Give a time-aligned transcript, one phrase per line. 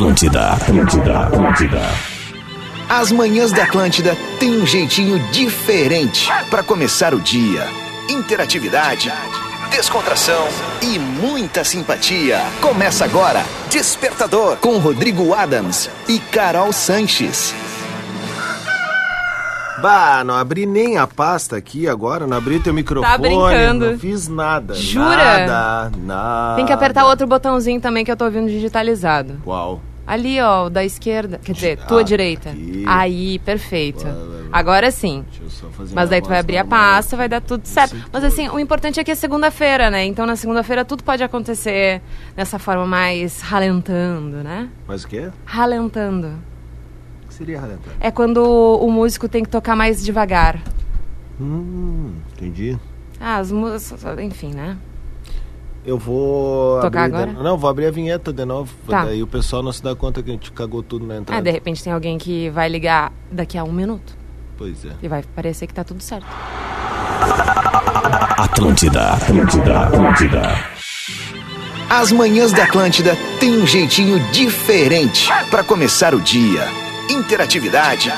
[0.00, 1.82] Atlântida, Atlântida, Atlântida.
[2.88, 7.66] As manhãs da Atlântida têm um jeitinho diferente para começar o dia.
[8.08, 9.12] Interatividade,
[9.70, 10.48] descontração
[10.80, 12.40] e muita simpatia.
[12.62, 17.54] Começa agora Despertador com Rodrigo Adams e Carol Sanches.
[19.82, 23.12] Bah, não abri nem a pasta aqui agora, não abri teu microfone.
[23.12, 23.90] Tá brincando.
[23.90, 24.72] Não fiz nada.
[24.74, 25.46] Jura?
[25.46, 26.56] Nada, nada.
[26.56, 29.38] Tem que apertar outro botãozinho também que eu tô ouvindo digitalizado.
[29.44, 29.80] Qual?
[30.06, 31.38] Ali, ó, da esquerda.
[31.38, 32.50] Quer dizer, tua Ah, direita.
[32.50, 32.84] aqui.
[32.86, 34.02] Aí, perfeito.
[34.04, 34.40] Vai, vai, vai.
[34.52, 35.24] Agora sim.
[35.28, 37.94] Deixa eu só fazer Mas daí tu vai abrir a pasta, vai dar tudo certo.
[38.12, 40.04] Mas assim, o importante é que é segunda-feira, né?
[40.04, 42.02] Então na segunda-feira tudo pode acontecer
[42.36, 44.68] nessa forma mais ralentando, né?
[44.88, 45.30] Mas o quê?
[45.44, 46.32] Ralentando.
[47.24, 47.94] O que seria ralentando?
[48.00, 50.60] É quando o músico tem que tocar mais devagar.
[51.40, 52.76] Hum, entendi.
[53.20, 54.76] Ah, as músicas, enfim, né?
[55.84, 56.80] Eu vou.
[56.80, 57.32] Tocar abrir agora?
[57.34, 58.70] de- Não, vou abrir a vinheta de novo.
[58.86, 59.04] Tá.
[59.06, 61.42] Daí o pessoal não se dá conta que a gente cagou tudo na Ah, entrada.
[61.42, 64.14] de repente tem alguém que vai ligar daqui a um minuto.
[64.58, 64.90] Pois é.
[65.02, 66.26] E vai parecer que tá tudo certo.
[68.36, 70.42] Atlântida, Atlântida, Atlântida.
[71.88, 76.62] As manhãs da Atlântida têm um jeitinho diferente para começar o dia.
[77.10, 78.12] Interatividade,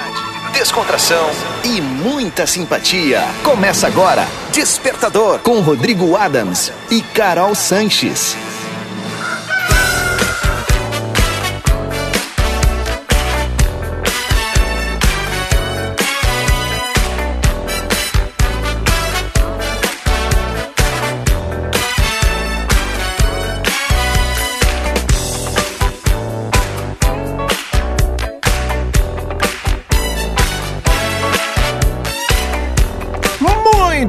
[0.53, 1.31] descontração
[1.65, 3.23] e muita simpatia.
[3.43, 8.37] Começa agora Despertador com Rodrigo Adams e Carol Sanches.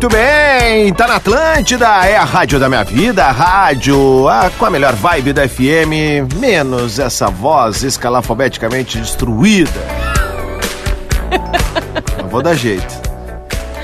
[0.04, 4.66] Muito bem, tá na Atlântida, é a rádio da minha vida, a rádio a, com
[4.66, 9.72] a melhor vibe da FM, menos essa voz escalafobeticamente destruída.
[12.20, 12.94] Eu vou dar jeito.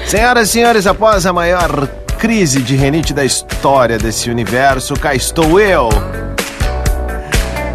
[0.06, 5.58] Senhoras e senhores, após a maior crise de renite da história desse universo, cá estou
[5.58, 5.88] eu.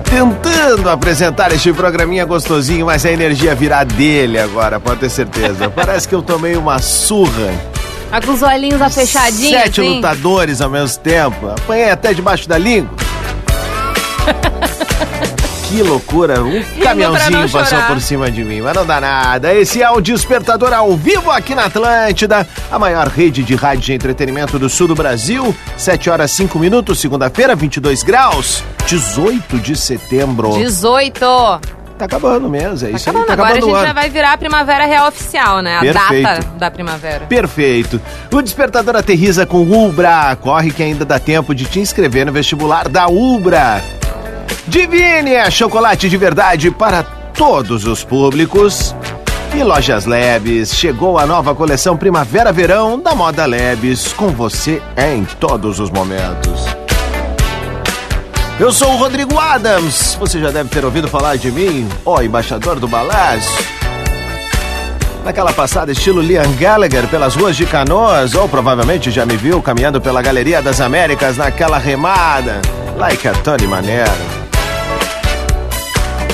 [0.04, 5.70] Tentando apresentar este programinha gostosinho, mas a energia virá dele agora, pode ter certeza.
[5.70, 7.72] Parece que eu tomei uma surra
[8.24, 9.96] com os olhinhos fechadinhos, Sete assim.
[9.96, 11.48] lutadores ao mesmo tempo.
[11.48, 12.90] Apanhei até debaixo da língua.
[15.68, 16.42] que loucura.
[16.42, 19.52] Um caminhãozinho passou por cima de mim, mas não dá nada.
[19.52, 23.92] Esse é o Despertador ao vivo aqui na Atlântida, a maior rede de rádio de
[23.92, 25.54] entretenimento do sul do Brasil.
[25.76, 30.52] 7 horas 5 minutos, segunda-feira, 22 graus, 18 de setembro.
[30.52, 31.24] 18.
[32.06, 33.22] Tá acabando mesmo, é Tá isso acabando.
[33.22, 33.26] aí.
[33.28, 35.78] Tá Agora a acabando gente já vai virar a primavera real oficial, né?
[35.78, 36.22] A Perfeito.
[36.22, 37.26] data da primavera.
[37.26, 38.00] Perfeito.
[38.32, 40.36] O Despertador aterriza com Ubra.
[40.40, 43.82] Corre que ainda dá tempo de te inscrever no vestibular da Ubra.
[44.66, 48.94] Divine é chocolate de verdade para todos os públicos.
[49.54, 55.78] E Lojas Lebes, chegou a nova coleção Primavera-Verão da Moda Lebes, com você em todos
[55.78, 56.66] os momentos.
[58.58, 62.78] Eu sou o Rodrigo Adams, você já deve ter ouvido falar de mim, ó embaixador
[62.78, 63.50] do balanço.
[65.24, 70.00] Naquela passada, estilo Liam Gallagher pelas ruas de Canoas, ou provavelmente já me viu caminhando
[70.00, 72.62] pela Galeria das Américas naquela remada,
[72.96, 74.12] like a Tony Manero.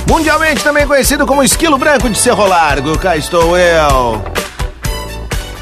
[0.07, 4.23] Mundialmente também conhecido como Esquilo Branco de Cerro Largo, cá estou eu.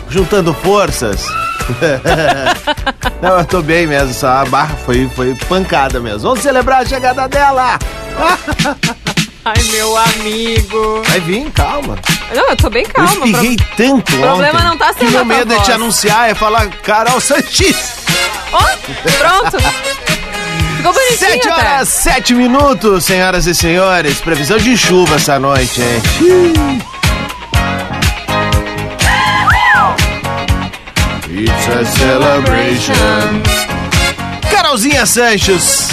[0.09, 1.25] Juntando forças.
[3.21, 6.21] Não, eu tô bem mesmo, só a barra foi, foi pancada mesmo.
[6.21, 7.79] Vamos celebrar a chegada dela!
[9.45, 11.03] Ai, meu amigo.
[11.09, 11.97] Vai vir, calma.
[12.35, 13.13] Não, eu tô bem Eu calma.
[13.27, 15.71] espirrei tanto o problema ontem não tá sendo meu medo é te voz.
[15.71, 17.77] anunciar, é falar Carol Sanches.
[18.53, 18.59] Ó,
[19.19, 19.57] pronto.
[20.77, 21.61] Ficou bonitinho Sete até.
[21.61, 24.21] horas, sete minutos, senhoras e senhores.
[24.21, 26.83] Previsão de chuva essa noite, hein?
[31.79, 32.93] A celebration.
[34.51, 35.89] Carolzinha Sanches,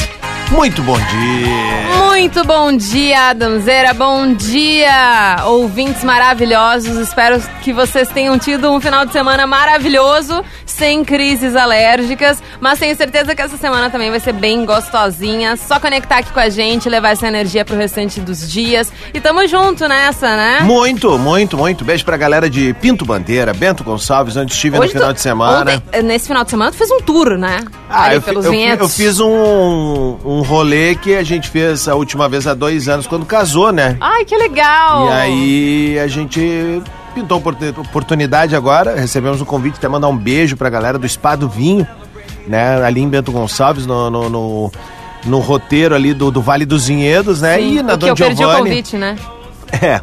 [0.50, 1.98] muito bom dia.
[2.07, 3.94] Muito bom dia, Adamzeira.
[3.94, 6.98] Bom dia, ouvintes maravilhosos.
[6.98, 10.44] Espero que vocês tenham tido um final de semana maravilhoso,
[10.75, 12.42] sem crises alérgicas.
[12.60, 15.56] Mas tenho certeza que essa semana também vai ser bem gostosinha.
[15.57, 18.92] Só conectar aqui com a gente, levar essa energia pro restante dos dias.
[19.13, 20.60] E tamo junto nessa, né?
[20.62, 21.83] Muito, muito, muito.
[21.86, 25.81] Beijo pra galera de Pinto Bandeira, Bento Gonçalves, onde estive no tu- final de semana.
[25.92, 27.60] ontem- nesse final de semana, tu fez um tour, né?
[27.89, 31.95] Ah, Ali eu, pelos eu eu fiz um, um rolê que a gente fez a
[31.95, 33.98] última vez há dois anos, quando casou, né?
[34.01, 35.07] Ai, que legal!
[35.07, 36.81] E aí a gente
[37.15, 41.35] pintou opor- oportunidade agora, recebemos um convite até mandar um beijo pra galera do Spa
[41.35, 41.88] do Vinho,
[42.47, 42.83] né?
[42.83, 44.71] Ali em Bento Gonçalves, no, no, no,
[45.25, 47.57] no roteiro ali do, do Vale dos Vinhedos, né?
[47.57, 48.69] Sim, e na Dom eu perdi o Giovanni.
[48.69, 49.15] convite, né?
[49.81, 50.00] É.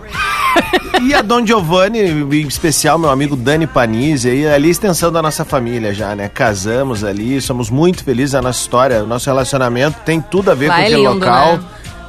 [1.01, 5.45] E a Dom Giovanni, em especial meu amigo Dani Panizzi, aí, ali extensão da nossa
[5.45, 6.29] família já, né?
[6.29, 10.69] Casamos ali, somos muito felizes, a nossa história, o nosso relacionamento tem tudo a ver
[10.69, 11.57] Lá com é aquele lindo, local.
[11.57, 11.61] né?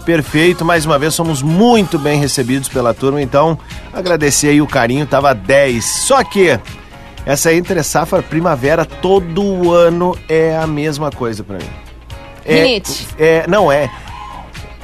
[0.05, 3.57] Perfeito, mais uma vez somos muito bem recebidos pela turma, então
[3.94, 5.83] agradecer aí o carinho, tava 10.
[5.85, 6.59] Só que
[7.25, 11.69] essa entre safra primavera todo ano é a mesma coisa pra mim.
[12.45, 12.81] É,
[13.17, 13.89] é, não é.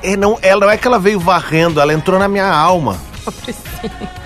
[0.01, 2.97] É, não, ela não é que ela veio varrendo, ela entrou na minha alma.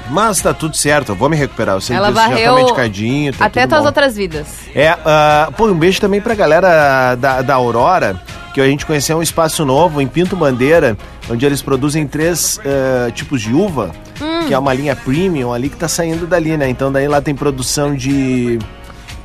[0.10, 1.76] Mas tá tudo certo, eu vou me recuperar.
[1.76, 3.34] Eu sei Ela disso, já varreu tá medicadinho.
[3.34, 3.88] Tá até tuas bom.
[3.88, 4.48] outras vidas.
[4.76, 8.22] É, ah, pô, um beijo também pra galera da, da Aurora,
[8.54, 10.96] que a gente conheceu um espaço novo em Pinto Bandeira,
[11.30, 13.92] onde eles produzem três ah, tipos de uva,
[14.22, 14.48] Hum.
[14.48, 16.70] que é uma linha premium ali que tá saindo dali, né?
[16.70, 18.60] Então daí lá tem produção de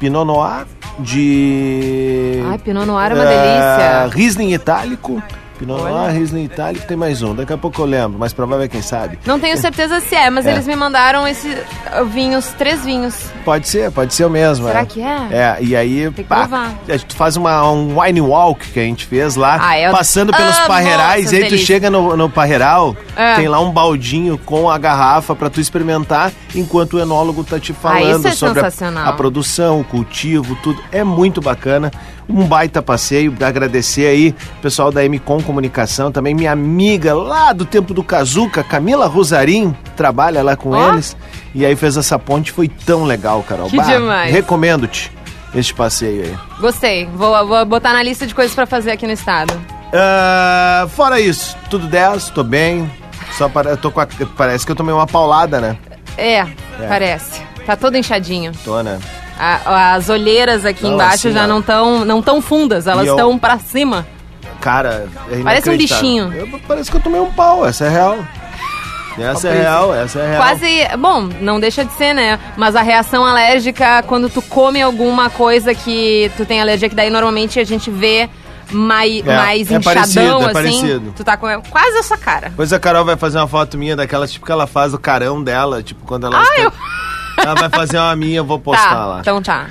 [0.01, 0.67] Pinot Noir,
[0.99, 2.43] de...
[2.49, 4.17] Ai, Pinot Noir é uma ah, delícia.
[4.17, 5.23] Riesling Itálico.
[5.59, 5.83] Pinot.
[5.83, 7.35] Noir, Riesling Itálico, tem mais um.
[7.35, 9.19] Daqui a pouco eu lembro, mas provável é quem sabe.
[9.27, 10.53] Não tenho certeza se é, mas É.
[10.53, 13.15] eles me mandaram esses uh, vinhos, três vinhos.
[13.45, 14.67] Pode ser, pode ser o mesmo.
[14.67, 14.85] Será é.
[14.87, 15.17] que é?
[15.31, 16.73] É, e aí, Tem que pá, provar.
[16.89, 20.33] a gente faz uma, um wine walk que a gente fez lá, Ah, eu passando
[20.33, 21.67] pelos amo parreirais, essas e aí tu delícias.
[21.67, 23.35] chega no, no parreiral, É.
[23.37, 27.73] tem lá um baldinho com a garrafa pra tu experimentar, enquanto o enólogo tá te
[27.73, 30.81] falando isso é sobre a, a produção, o cultivo, tudo.
[30.93, 31.91] É muito bacana.
[32.29, 37.65] Um baita passeio, agradecer aí o pessoal da MCom Comunicação, também minha amiga lá do
[37.65, 40.93] tempo do Kazuca, Camila Rosarim, trabalha lá com Ó.
[40.93, 41.17] eles.
[41.55, 43.71] E aí fez essa ponte, foi tão legal, Carol.
[43.71, 44.31] Que demais.
[44.33, 45.11] Recomendo-te
[45.55, 46.39] este passeio aí.
[46.61, 47.07] Gostei.
[47.15, 49.55] Vou, vou botar na lista de coisas pra fazer aqui no estado.
[49.93, 52.91] Ah, fora isso, tudo 10, tô bem.
[53.39, 55.79] Só para, eu tô com a- parece que eu tomei uma paulada, né?
[56.17, 56.45] É,
[56.89, 57.41] parece.
[57.65, 58.53] Tá todo inchadinho.
[58.65, 58.99] Tô, né?
[59.39, 63.09] A- as olheiras aqui Não, embaixo assim, já não estão não tão fundas, elas E
[63.09, 64.07] eu- estão pra cima.
[64.61, 66.33] Cara, é Parece um bichinho.
[66.33, 68.19] Eu- parece que eu tomei um pau, essa é real.
[69.17, 70.43] Essa é real, essa é real.
[70.43, 72.39] Quase, bom, não deixa de ser, né?
[72.57, 77.11] Mas a reação alérgica quando tu come alguma coisa que tu tem alergia, que daí
[77.11, 78.29] normalmente a gente vê
[78.71, 80.53] mai, É, mais é inchadão, parecido, é assim.
[80.53, 81.15] parecido.
[81.17, 82.51] Tu tá com quase essa cara.
[82.51, 85.43] Depois a Carol vai fazer uma foto minha daquela, tipo, que ela faz o carão
[85.43, 86.41] dela, tipo, quando ela...
[86.41, 86.73] Ah, eu...
[87.43, 89.19] Ela vai fazer uma minha, eu vou postar Tá, lá.
[89.21, 89.67] então tá.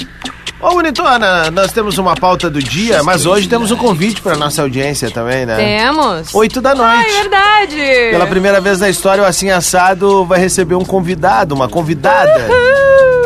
[0.60, 4.64] Ô, bonitona, nós temos uma pauta do dia, mas hoje temos um convite pra nossa
[4.64, 5.56] audiência também, né?
[5.56, 6.34] Temos.
[6.34, 7.10] Oito da Ah, noite.
[7.12, 7.76] é verdade.
[8.12, 12.48] Pela primeira vez na história, o Assim Assado vai receber um convidado, uma convidada.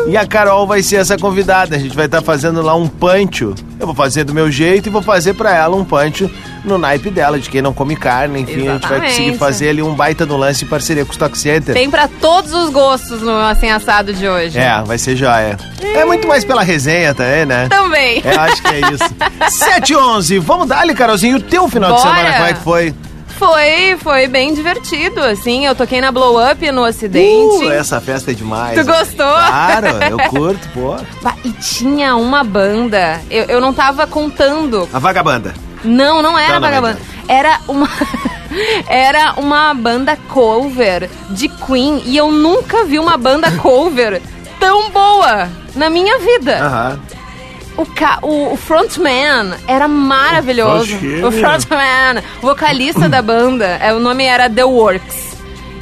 [0.08, 1.76] E a Carol vai ser essa convidada.
[1.76, 3.54] A gente vai estar fazendo lá um pancho.
[3.78, 6.30] Eu vou fazer do meu jeito e vou fazer pra ela um pancho
[6.64, 8.40] no naipe dela, de quem não come carne.
[8.40, 9.38] Enfim, a gente vai conseguir Exatamente.
[9.38, 11.74] fazer ali um baita no lance em parceria com o Stock Center.
[11.74, 14.58] Tem pra todos os gostos no assim assado de hoje.
[14.58, 15.56] É, vai ser joia.
[15.80, 17.68] É muito mais pela resenha também, né?
[17.68, 18.22] Também.
[18.24, 19.04] É, acho que é isso.
[19.48, 22.16] 7 e 11, vamos dar ali, Carolzinho, o teu final de Bora.
[22.16, 22.94] semana, como é que foi?
[23.42, 25.66] Foi, foi bem divertido, assim.
[25.66, 27.64] Eu toquei na Blow Up no Ocidente.
[27.64, 28.78] Uh, essa festa é demais.
[28.78, 29.26] Tu gostou?
[29.26, 30.96] Claro, eu curto, pô.
[31.20, 34.88] Bah, E tinha uma banda, eu, eu não tava contando.
[34.92, 35.52] A vagabanda.
[35.82, 37.00] Não, não era não, vagabanda.
[37.26, 37.88] Era uma.
[38.86, 42.00] era uma banda cover de Queen.
[42.04, 44.22] E eu nunca vi uma banda cover
[44.60, 46.64] tão boa na minha vida.
[46.64, 47.00] Aham.
[47.76, 48.18] O, ca...
[48.22, 50.94] o, frontman era maravilhoso.
[51.26, 55.32] O frontman, o vocalista da banda, é, o nome era The Works.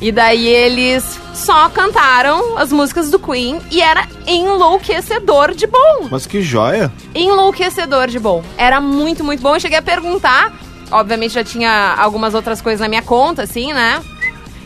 [0.00, 6.08] E daí eles só cantaram as músicas do Queen e era enlouquecedor de bom.
[6.10, 6.90] Mas que joia.
[7.14, 8.42] Enlouquecedor de bom.
[8.56, 9.54] Era muito, muito bom.
[9.54, 10.52] Eu cheguei a perguntar,
[10.90, 14.00] obviamente já tinha algumas outras coisas na minha conta, assim, né?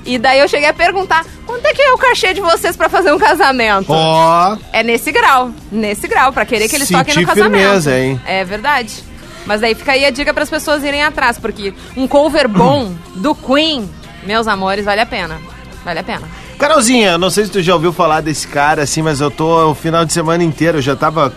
[0.07, 1.25] E daí eu cheguei a perguntar,
[1.65, 3.87] quanto é que é o cachê de vocês pra fazer um casamento?
[3.89, 7.61] Ó, É nesse grau, nesse grau, pra querer que eles Senti toquem no casamento.
[7.63, 8.21] firmeza, hein?
[8.27, 9.03] É verdade.
[9.47, 13.35] Mas daí fica aí a dica pras pessoas irem atrás, porque um cover bom do
[13.35, 13.89] Queen,
[14.25, 15.39] meus amores, vale a pena.
[15.85, 16.23] Vale a pena.
[16.59, 19.75] Carolzinha, não sei se tu já ouviu falar desse cara assim, mas eu tô o
[19.75, 21.33] final de semana inteiro, eu já tava.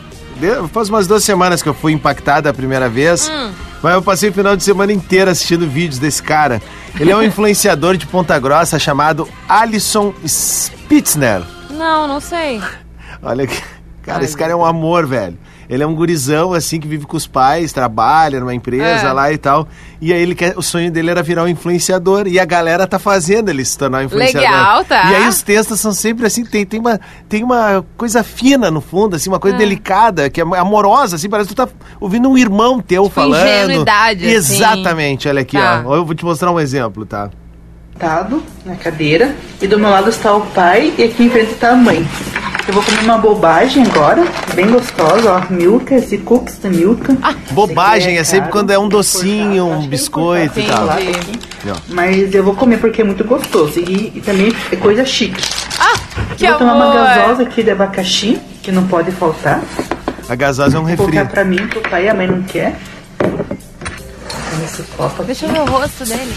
[0.71, 3.27] Faz umas duas semanas que eu fui impactada a primeira vez.
[3.29, 3.51] Hum.
[3.81, 6.61] Mas eu passei o final de semana inteiro assistindo vídeos desse cara.
[6.99, 11.43] Ele é um influenciador de Ponta Grossa chamado Alisson Spitzner.
[11.69, 12.61] Não, não sei.
[13.21, 13.61] Olha que.
[14.01, 15.37] Cara, Ai, esse cara é um amor, velho.
[15.69, 19.11] Ele é um gurizão, assim, que vive com os pais, trabalha numa empresa É.
[19.11, 19.67] lá e tal.
[19.99, 22.25] E aí ele quer, o sonho dele era virar um influenciador.
[22.27, 24.49] E a galera tá fazendo ele se tornar um influenciador.
[24.49, 25.11] Legal, tá.
[25.11, 28.79] E aí os textos são sempre assim, tem, tem, uma, tem uma coisa fina no
[28.79, 29.59] fundo, assim, uma coisa É.
[29.59, 33.45] delicada, que é amorosa, assim, parece que tu tá ouvindo um irmão teu falando.
[33.45, 34.55] ingenuidade, assim.
[34.55, 35.83] Exatamente, olha aqui, Tá.
[35.85, 35.95] ó.
[35.95, 37.29] Eu vou te mostrar um exemplo, tá?
[37.99, 41.71] sentado na cadeira e do meu lado está o pai e aqui em frente está
[41.71, 42.07] a mãe.
[42.67, 45.53] Eu vou comer uma bobagem agora, bem gostosa, ó.
[45.53, 47.15] Milka, esse cookies da Milka.
[47.51, 50.87] Bobagem, é sempre caro, quando é um docinho, um é biscoito e tal.
[51.87, 53.79] Mas eu vou comer porque é muito gostoso.
[53.79, 55.41] E, e também é coisa chique.
[55.79, 55.97] Ah,
[56.35, 57.03] que eu vou tomar uma amor.
[57.05, 59.61] gasosa aqui de abacaxi, que não pode faltar.
[60.27, 61.05] A gasosa é um Vou refri.
[61.05, 62.75] colocar pra mim, que o pai e a mãe não quer.
[63.17, 65.23] Toma Esse copo aqui.
[65.27, 66.35] Deixa eu ver o rosto dele.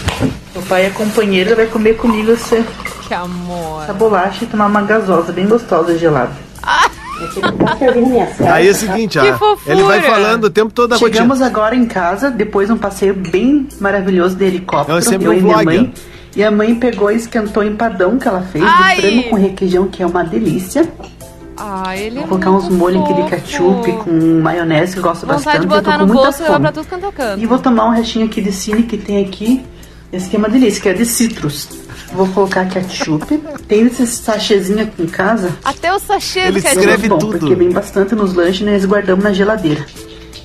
[0.55, 2.63] O pai é companheiro, vai comer comigo essa,
[3.11, 3.83] Que amor.
[3.83, 6.31] essa bolacha e tomar uma gasosa bem gostosa, gelada.
[8.49, 9.57] Aí é o seguinte, ó.
[9.67, 11.11] Ele vai falando o tempo todo da rotina.
[11.15, 14.97] Chegamos agora em casa, depois de um passeio bem maravilhoso de helicóptero.
[14.97, 15.65] É sempre eu um e minha vlog.
[15.65, 15.93] mãe.
[16.37, 18.95] E a mãe pegou e esquentou empadão que ela fez Ai.
[18.95, 20.89] de frango com requeijão, que é uma delícia.
[21.57, 25.25] Ah, ele é Vou colocar uns molhos aqui de ketchup com maionese, que eu gosto
[25.27, 25.59] Vontade bastante.
[25.59, 26.63] de eu tô botar com no muita bolso e levar fome.
[26.63, 27.43] pra tudo quanto eu canto.
[27.43, 29.65] E vou tomar um restinho aqui de cine que tem aqui.
[30.13, 31.80] Esse aqui é uma delícia, que é de citrus.
[32.13, 33.25] Vou colocar ketchup.
[33.67, 35.49] Tem esses sachêzinhos aqui em casa.
[35.63, 36.79] Até o sachê Ele do ketchup.
[36.79, 37.39] escreve bom, tudo.
[37.39, 39.85] porque vem bastante nos lanches e nós guardamos na geladeira.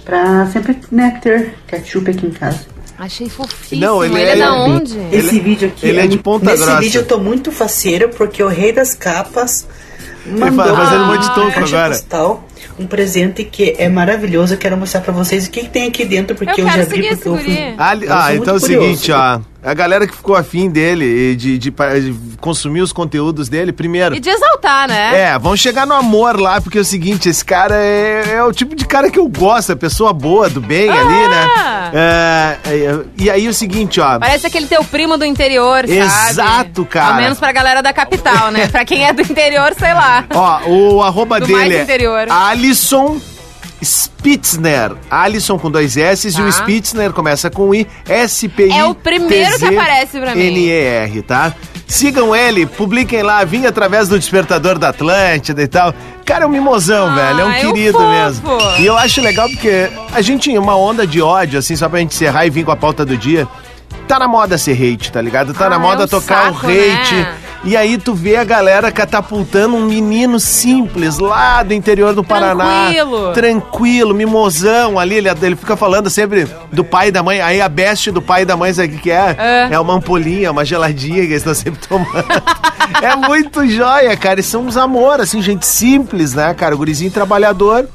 [0.05, 2.61] Pra sempre né, ter ketchup aqui em casa.
[2.99, 3.81] Achei fofíssimo.
[3.81, 4.97] Não, ele ele, é é- da onde?
[5.13, 6.81] Esse vídeo aqui ele é de Ponta Nesse Grossa.
[6.81, 9.67] vídeo eu tô muito faceiro porque o rei das capas
[10.25, 11.89] mandou fazendo um monte de toco agora.
[11.91, 14.55] postal, um presente que é maravilhoso.
[14.55, 16.85] Eu quero mostrar pra vocês o que, que tem aqui dentro porque Eu eu, já
[16.85, 17.55] vi seguir porque eu esse fui.
[17.55, 17.75] guri.
[17.77, 19.41] Ah, eu ah, então é o seguinte, ó.
[19.67, 24.15] A galera que ficou afim dele e de, de, de consumir os conteúdos dele, primeiro.
[24.15, 25.23] E de exaltar, né?
[25.23, 28.53] É, vamos chegar no amor lá, porque é o seguinte, esse cara é, é o
[28.53, 31.51] tipo de cara que eu gosto, é pessoa boa, do bem ali, né?
[31.93, 34.21] É, é, e aí o seguinte, ó.
[34.21, 36.31] Parece aquele teu primo do interior, sabe?
[36.31, 37.15] Exato, cara.
[37.17, 38.69] Ao menos pra galera da capital, né?
[38.71, 40.25] pra quem é do interior, sei lá.
[40.33, 42.31] Ó, o arroba Do dele mais é interior.
[42.31, 43.21] Alisson
[43.83, 44.93] Spitzner.
[45.11, 46.43] Alisson com dois S e Tá.
[46.43, 48.71] o Spitzner começa com I, S-P-I.
[48.73, 50.43] É o primeiro que aparece pra mim.
[50.47, 51.53] N-E-R, tá?
[51.87, 55.95] Sigam ele, publiquem lá, vim através do Despertador da Atlântida e tal.
[56.25, 58.49] Cara, é um mimosão, Ah, velho, é um é um querido mesmo.
[58.81, 62.01] E eu acho legal porque a gente tinha uma onda de ódio, assim, só pra
[62.01, 63.47] gente encerrar e vir com a pauta do dia.
[64.09, 65.55] Tá na moda ser hate, tá ligado?
[65.55, 67.15] Tá Ah, na é moda um tocar saco, o hate.
[67.15, 67.35] né?
[67.67, 72.65] E aí tu vê a galera catapultando um menino simples lá do interior do Paraná.
[72.87, 73.33] Tranquilo.
[73.33, 75.17] Tranquilo, mimosão ali.
[75.17, 77.41] Ele, ele fica falando sempre do pai e da mãe.
[77.41, 79.35] Aí a best do pai e da mãe, sabe o que, é?
[79.37, 79.69] É.
[79.73, 82.25] É uma ampolinha, uma geladinha que eles estão sempre tomando.
[83.03, 84.39] é muito joia, cara.
[84.39, 86.75] E são uns amor, assim, gente simples, né, cara?
[86.75, 87.89] O gurizinho trabalhador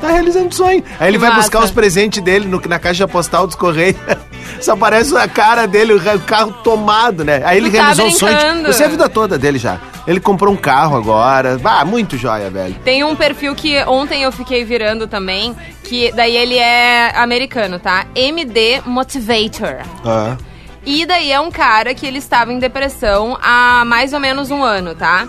[0.00, 0.82] tá realizando sonho.
[1.00, 1.40] Aí ele vai massa.
[1.42, 3.96] buscar os presentes dele no- na caixa postal dos Correios.
[4.60, 7.42] Só aparece a cara dele, o carro tomado, né?
[7.44, 8.64] Aí ele Tu tá realizou o sonho.
[8.64, 9.78] de- sei a vida toda dele já.
[10.06, 11.58] Ele comprou um carro agora.
[11.64, 12.74] Ah, muito joia, velho.
[12.84, 18.06] Tem um perfil que ontem eu fiquei virando também, que daí ele é americano, tá?
[18.14, 19.78] MD Motivator.
[20.04, 20.36] Ah.
[20.84, 24.62] E daí é um cara que ele estava em depressão há mais ou menos um
[24.62, 25.26] ano, tá?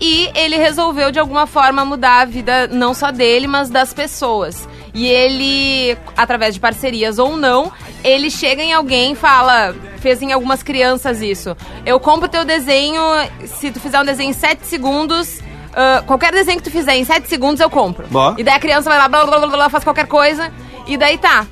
[0.00, 4.68] E ele resolveu de alguma forma mudar a vida não só dele, mas das pessoas.
[4.98, 7.70] E ele, através de parcerias ou não,
[8.02, 11.56] ele chega em alguém e fala, fez em algumas crianças isso.
[11.86, 13.00] Eu compro teu desenho,
[13.46, 15.38] se tu fizer um desenho em 7 segundos,
[15.72, 18.08] ah, qualquer desenho que tu fizer em 7 segundos eu compro.
[18.10, 18.34] Bom.
[18.36, 20.52] E daí a criança vai lá, blá, blá, blá, blá, faz qualquer coisa,
[20.84, 21.46] e daí tá.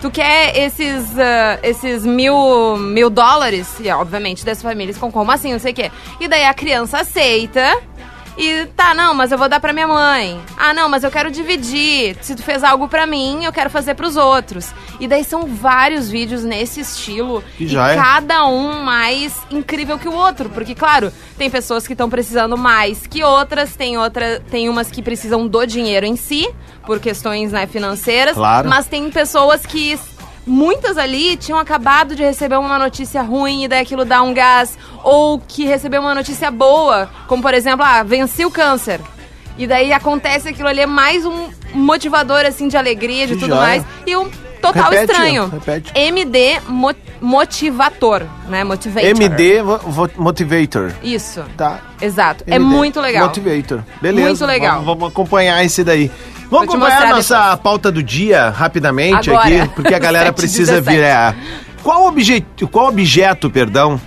[0.00, 3.80] Tu quer esses, ah, esses mil, mil dólares?
[3.80, 5.90] E obviamente das famílias com como assim, não sei o quê.
[6.20, 7.82] E daí a criança aceita.
[8.36, 10.40] E tá, não, mas eu vou dar pra minha mãe.
[10.56, 12.16] Ah, não, mas eu quero dividir.
[12.22, 14.72] Se tu fez algo pra mim, eu quero fazer pros outros.
[14.98, 17.44] E daí são vários vídeos nesse estilo.
[17.56, 17.94] Que e joia.
[17.94, 20.48] cada um mais incrível que o outro.
[20.48, 25.02] Porque, claro, tem pessoas que estão precisando mais que outras, tem, outra, tem umas que
[25.02, 26.48] precisam do dinheiro em si,
[26.86, 28.34] por questões né, financeiras.
[28.34, 28.68] Claro.
[28.68, 29.98] Mas tem pessoas que.
[30.46, 34.76] Muitas ali tinham acabado de receber uma notícia ruim e daí aquilo dá um gás.
[35.04, 39.00] Ou que recebeu uma notícia boa, como por exemplo, ah, venci o câncer.
[39.56, 43.50] E daí acontece aquilo ali, é mais um motivador assim de alegria, de Que tudo
[43.54, 43.60] joia.
[43.60, 43.84] mais.
[44.06, 44.30] E um
[44.62, 45.48] total Repete, estranho.
[45.50, 45.92] repete.
[45.94, 48.64] MD mo- Motivator, né?
[48.64, 49.10] Motivator.
[49.10, 49.62] MD
[50.16, 50.92] Motivator.
[51.02, 51.42] Isso.
[51.56, 51.80] Tá.
[52.00, 52.44] Exato.
[52.46, 53.26] É MD muito legal.
[53.28, 53.82] Motivator.
[54.00, 54.28] Beleza.
[54.28, 54.72] Muito legal.
[54.80, 56.10] Vamos, vamos acompanhar esse daí.
[56.50, 59.62] Vamos acompanhar a nossa pauta do dia rapidamente Agora.
[59.64, 60.34] aqui, porque a galera 7h17.
[60.36, 61.02] precisa vir.
[61.02, 61.34] É,
[61.82, 64.00] qual, objeto, qual objeto, perdão?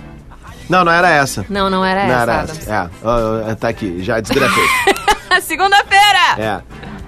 [0.68, 1.44] Não, não era essa.
[1.48, 2.90] Não, não era não essa, era essa.
[3.50, 4.64] É, tá aqui, já desgrafei.
[5.42, 6.38] Segunda-feira!
[6.38, 6.60] é.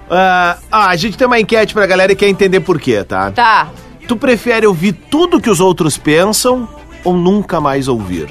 [0.09, 3.31] Ah, ah, a gente tem uma enquete pra galera e quer entender por quê, tá?
[3.31, 3.69] Tá.
[4.07, 6.67] Tu prefere ouvir tudo que os outros pensam
[7.03, 8.29] ou nunca mais ouvir?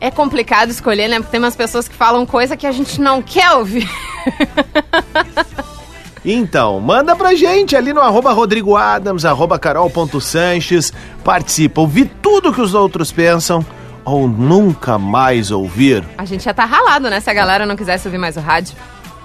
[0.00, 1.16] É complicado escolher, né?
[1.16, 3.88] Porque tem umas pessoas que falam coisa que a gente não quer ouvir.
[6.26, 10.90] Então, manda pra gente ali no arroba Rodrigo Adams, arroba carol.sanches,
[11.22, 11.82] participa.
[11.82, 13.64] Ouvir tudo que os outros pensam
[14.06, 16.02] ou nunca mais ouvir?
[16.16, 17.20] A gente já tá ralado, né?
[17.20, 18.74] Se a galera não quisesse ouvir mais o rádio.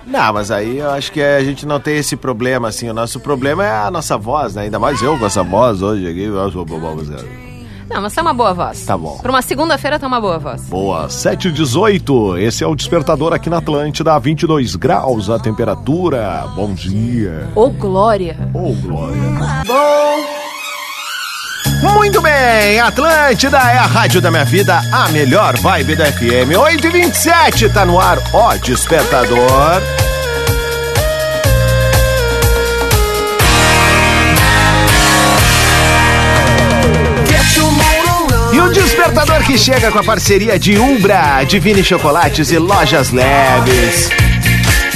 [0.05, 2.89] Não, mas aí eu acho que a gente não tem esse problema, assim.
[2.89, 4.63] O nosso problema é a nossa voz, né?
[4.63, 6.23] Ainda mais eu com essa voz hoje aqui.
[6.23, 7.03] Eu sou bobo,
[7.89, 8.85] Não, mas tá uma boa voz.
[8.85, 9.17] Tá bom.
[9.17, 10.63] Pra uma segunda-feira tá uma boa voz.
[10.63, 12.37] Boa, 7 e 18.
[12.37, 16.45] Esse é o despertador aqui na Atlântida, 22 graus a temperatura.
[16.55, 17.49] Bom dia.
[17.55, 18.37] Ô, Glória!
[18.53, 19.19] Ô, Glória.
[21.81, 26.57] Muito bem, Atlântida é a rádio da minha vida, a melhor vibe da FM.
[26.57, 29.81] 8 e 27 tá no ar, ó, despertador.
[38.51, 44.09] E o despertador que chega com a parceria de Umbra, Divine Chocolates e Lojas Leves.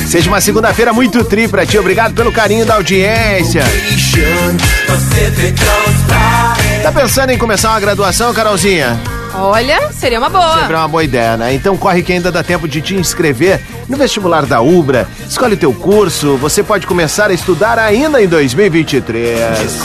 [0.08, 3.64] Seja uma segunda-feira muito tri pra ti, obrigado pelo carinho da audiência.
[6.84, 9.00] Tá pensando em começar uma graduação, Carolzinha?
[9.34, 10.66] Olha, seria uma boa.
[10.70, 11.54] É uma boa ideia, né?
[11.54, 15.08] Então corre que ainda dá tempo de te inscrever no vestibular da Ubra.
[15.26, 19.80] Escolhe o teu curso, você pode começar a estudar ainda em 2023.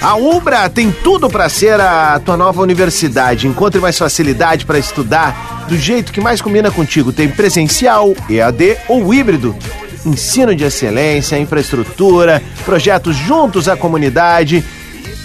[0.00, 3.48] A Ubra tem tudo para ser a tua nova universidade.
[3.48, 7.12] Encontre mais facilidade para estudar do jeito que mais combina contigo.
[7.12, 9.56] Tem presencial, EAD ou híbrido.
[10.06, 14.64] Ensino de excelência, infraestrutura, projetos juntos à comunidade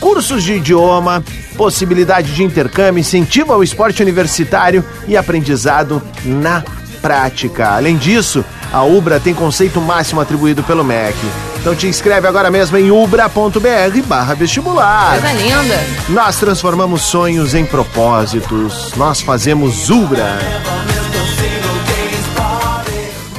[0.05, 1.23] cursos de idioma,
[1.57, 6.63] possibilidade de intercâmbio, incentivo ao esporte universitário e aprendizado na
[7.01, 7.69] prática.
[7.69, 11.17] Além disso, a Ubra tem conceito máximo atribuído pelo MEC.
[11.59, 15.19] Então te inscreve agora mesmo em ubra.br barra vestibular.
[15.19, 15.83] Coisa linda.
[16.09, 18.93] Nós transformamos sonhos em propósitos.
[18.95, 20.37] Nós fazemos Ubra.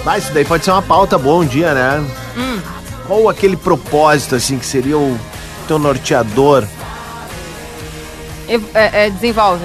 [0.04, 2.04] Mas isso daí pode ser uma pauta boa um dia, né?
[3.06, 5.16] Qual aquele propósito, assim, que seria o
[5.66, 6.64] teu norteador?
[8.74, 9.64] É, é, desenvolve.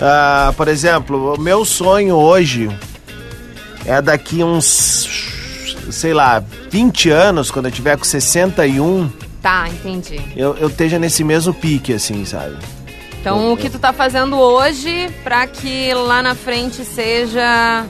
[0.00, 2.70] Ah, por exemplo, o meu sonho hoje
[3.84, 5.08] é daqui uns,
[5.90, 9.10] sei lá, 20 anos, quando eu tiver com 61,
[9.42, 10.20] Tá, entendi.
[10.36, 12.56] eu, eu esteja nesse mesmo pique, assim, sabe?
[13.20, 17.84] Então, o que tu tá fazendo hoje pra que lá na frente seja.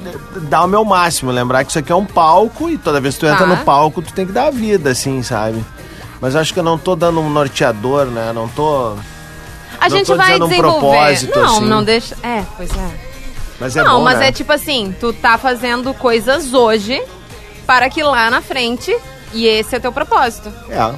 [0.49, 3.21] Dar o meu máximo, lembrar que isso aqui é um palco e toda vez que
[3.21, 3.47] tu entra Tá.
[3.47, 5.63] no palco, tu tem que dar a vida, assim, sabe?
[6.21, 8.33] Mas acho que eu não tô dando um norteador, né?
[8.35, 8.95] Não tô.
[9.81, 10.81] A Não gente tô vai dizendo um desenvolver.
[10.81, 11.65] propósito, não, assim.
[11.67, 12.17] não deixa.
[12.23, 12.91] É, pois é.
[13.61, 14.29] Mas é não, bom, mas né?
[14.29, 17.01] é tipo assim, tu tá fazendo coisas hoje
[17.67, 18.97] para que lá na frente,
[19.33, 20.93] e esse é teu propósito, É,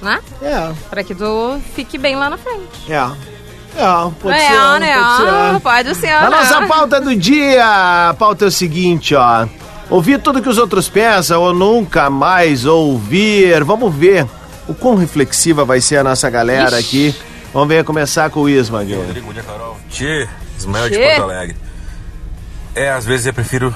[0.00, 0.20] né?
[0.42, 2.90] é, Pra que tu fique bem lá na frente.
[2.92, 3.34] é.
[3.76, 4.94] É, pode é, ser, né?
[4.94, 5.28] pode ser.
[5.28, 6.30] Ah, Pode ser, A né?
[6.30, 7.64] nossa pauta do dia,
[8.10, 9.46] a pauta é o seguinte, ó.
[9.90, 13.64] Ouvir tudo que os outros pensam ou nunca mais ouvir.
[13.64, 14.28] Vamos ver
[14.68, 17.08] o quão reflexiva vai ser a nossa galera Ixi.
[17.10, 17.20] aqui.
[17.52, 18.94] Vamos ver, começar com o Isma aqui.
[18.94, 19.78] Rodrigo, dia, Carol.
[19.88, 21.06] Tchê, Ismael de Tchê.
[21.10, 21.56] Porto Alegre.
[22.74, 23.72] É, às vezes eu prefiro.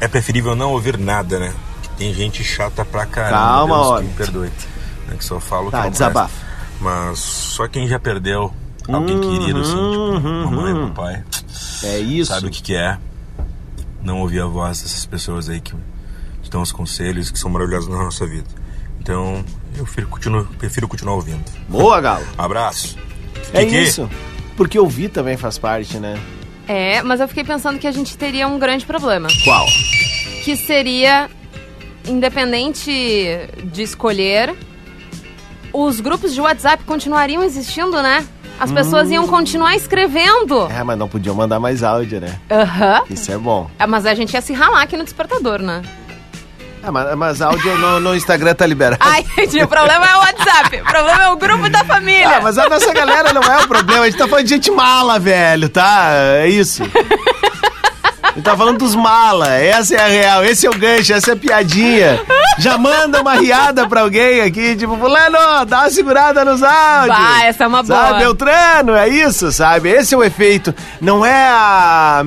[0.00, 1.52] É preferível não ouvir nada, né?
[1.96, 3.36] Tem gente chata pra caramba.
[3.36, 4.02] Calma, Deus homem.
[4.02, 4.52] que me perdoe.
[5.08, 6.28] Né, que só falo Tá, que desabafa.
[6.34, 6.54] presta.
[6.80, 8.52] Mas só quem já perdeu
[8.88, 10.20] alguém querido, assim, tipo,
[10.50, 11.22] mamãe ou papai,
[11.84, 12.32] É isso.
[12.34, 12.98] sabe o que, que é
[14.02, 15.72] não ouvir a voz dessas pessoas aí que
[16.42, 18.44] te dão os conselhos que são maravilhosos na nossa vida.
[19.00, 19.42] Então,
[19.76, 21.44] eu prefiro, continuo, prefiro continuar ouvindo.
[21.68, 22.24] Boa, Galo.
[22.38, 22.96] Abraço.
[23.52, 23.82] É Kiki.
[23.82, 24.08] isso.
[24.56, 26.18] Porque ouvir também faz parte, né?
[26.66, 29.28] É, mas eu fiquei pensando que a gente teria um grande problema.
[29.44, 29.66] Qual?
[30.44, 31.28] Que seria,
[32.06, 32.90] independente
[33.64, 34.54] de escolher,
[35.72, 38.26] os grupos de WhatsApp continuariam existindo, né?
[38.58, 40.68] As pessoas iam continuar escrevendo.
[40.70, 42.38] É, mas não podiam mandar mais áudio, né?
[42.50, 43.02] Aham.
[43.10, 43.68] Isso é bom.
[43.78, 45.82] É, Mas a gente ia se ralar aqui no despertador, né?
[46.86, 48.98] É, mas, mas áudio no, no Instagram tá liberado.
[49.00, 50.82] Ai, gente, o problema é o WhatsApp.
[50.82, 52.36] O problema é o grupo da família.
[52.36, 54.02] Ah, mas a nossa galera não é o problema.
[54.02, 56.10] A gente tá falando de gente mala, velho, tá?
[56.42, 56.82] É isso.
[58.22, 59.54] A gente tá falando dos mala.
[59.54, 60.44] Essa é a real.
[60.44, 62.20] Esse é o gancho, essa é a piadinha.
[62.58, 67.16] Já manda uma riada pra alguém aqui, tipo, fulano, dá uma segurada nos áudios.
[67.16, 67.98] Bah, essa é uma boa.
[67.98, 69.88] Sabe, Beltrano, é isso, sabe?
[69.88, 70.74] Esse é o efeito.
[71.00, 72.26] Não é a...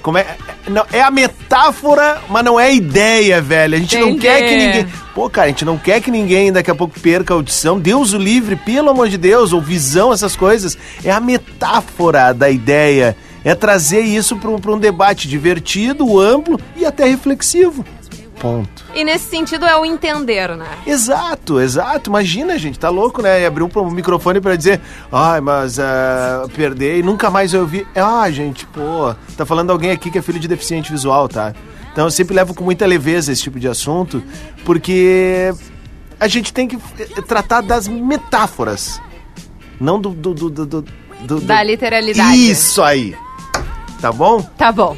[0.00, 0.36] Como é...
[0.68, 3.74] Não, é a metáfora, mas não é a ideia, velho.
[3.74, 4.20] A gente não Entendi.
[4.20, 4.86] quer que ninguém...
[5.14, 7.78] Pô, cara, a gente não quer que ninguém daqui a pouco perca a audição.
[7.78, 10.78] Deus o livre, pelo amor de Deus, ou visão, essas coisas.
[11.04, 13.16] É a metáfora da ideia.
[13.44, 17.84] É trazer isso para um, um debate divertido, amplo e até reflexivo.
[18.42, 18.84] Ponto.
[18.92, 20.66] E nesse sentido é o entender, né?
[20.84, 22.10] Exato, exato.
[22.10, 23.40] Imagina, gente, tá louco, né?
[23.42, 24.80] E abrir um microfone pra dizer,
[25.12, 27.86] ai, mas ah, perder e nunca mais eu ouvi.
[27.94, 31.54] Ah, gente, pô, tá falando alguém aqui que é filho de deficiente visual, tá?
[31.92, 34.20] Então eu sempre levo com muita leveza esse tipo de assunto,
[34.64, 35.54] porque
[36.18, 39.00] a gente tem que eh, tratar das metáforas,
[39.80, 40.10] não do.
[40.10, 40.84] do, do, do, do-
[41.20, 42.50] do- Da literalidade.
[42.50, 43.14] Isso aí!
[44.00, 44.42] Tá bom?
[44.58, 44.96] Tá bom.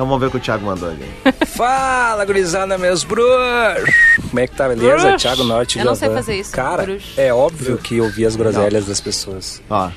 [0.00, 1.04] Então vamos ver o que o Thiago mandou ali.
[1.44, 3.94] Fala, gurizada, meus bruxos!
[4.30, 4.96] Como é que tá, beleza?
[4.96, 5.18] Bruxo.
[5.18, 7.20] Thiago Norte Eu não sei fazer isso, Cara, bruxo.
[7.20, 9.60] é óbvio que ouvir as groselhas das pessoas.
[9.68, 9.90] Ó.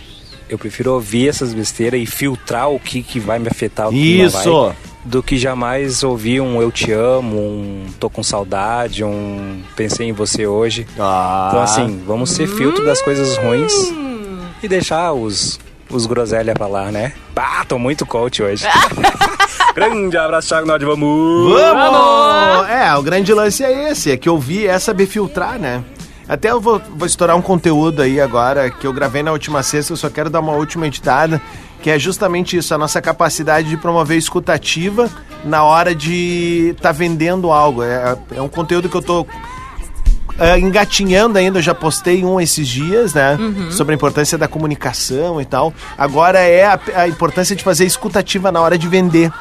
[0.49, 4.17] Eu prefiro ouvir essas besteiras e filtrar o que, que vai me afetar, o que
[4.17, 4.65] não Isso!
[4.65, 10.09] vai, do que jamais ouvir um eu te amo, um tô com saudade, um pensei
[10.09, 10.85] em você hoje.
[10.99, 11.47] Ah.
[11.47, 13.71] Então, assim, vamos ser filtro das coisas ruins
[14.61, 17.13] e deixar os, os groselha pra lá, né?
[17.33, 18.65] Bah, tô muito coach hoje.
[19.75, 21.51] Grande abraço, Thiago Norte, vamos!
[21.51, 22.69] Vamos!
[22.69, 25.83] É, o grande lance é esse, é que ouvir é saber filtrar, né?
[26.29, 29.93] Até eu vou, vou estourar um conteúdo aí agora que eu gravei na última sexta,
[29.93, 31.41] eu só quero dar uma última editada,
[31.81, 35.09] que é justamente isso, a nossa capacidade de promover escutativa
[35.43, 37.81] na hora de estar vendendo algo.
[37.83, 39.25] É, é um conteúdo que eu tô
[40.39, 43.37] é, engatinhando ainda, eu já postei um esses dias, né?
[43.71, 45.73] Sobre a importância da comunicação e tal.
[45.97, 49.31] Agora é a, a importância de fazer escutativa na hora de vender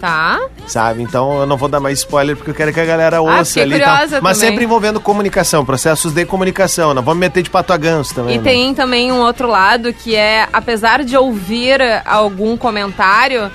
[0.00, 0.40] Tá.
[0.66, 1.02] sabe?
[1.02, 3.44] Então eu não vou dar mais spoiler porque eu quero que a galera Ah, ouça
[3.44, 3.78] fiquei ali.
[3.80, 3.90] tal.
[3.92, 6.94] curiosa Mas sempre envolvendo comunicação, processos de comunicação.
[6.94, 8.36] Não vamos meter de pato a ganso também.
[8.36, 8.44] E né?
[8.44, 13.50] tem também um outro lado que é, apesar de ouvir algum comentário,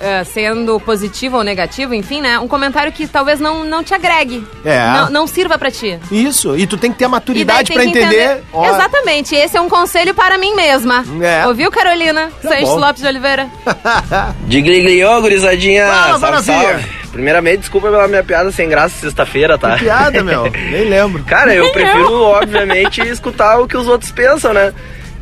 [0.00, 2.38] eh, sendo positivo ou negativo, enfim, né?
[2.38, 4.44] Um comentário que talvez não, não te agregue.
[4.64, 4.86] É.
[4.92, 5.98] Não, não sirva pra ti.
[6.10, 8.42] Isso, e tu tem que ter a maturidade que entender.
[8.52, 11.04] ó, Exatamente, esse é um conselho para mim mesma.
[11.22, 11.46] É.
[11.46, 12.30] Ouviu, Carolina?
[12.42, 12.78] Tá Sanches bom.
[12.78, 13.48] Lopes de Oliveira?
[14.48, 15.86] De Gliglion, gurizadinha.
[15.86, 16.84] Fala, salve, salve.
[17.12, 19.76] Primeiramente, desculpa pela minha piada sem graça sexta-feira, tá?
[19.76, 20.44] Que piada, meu.
[20.70, 21.22] Nem lembro.
[21.24, 24.72] Cara, eu prefiro, obviamente, escutar o que os outros pensam, né?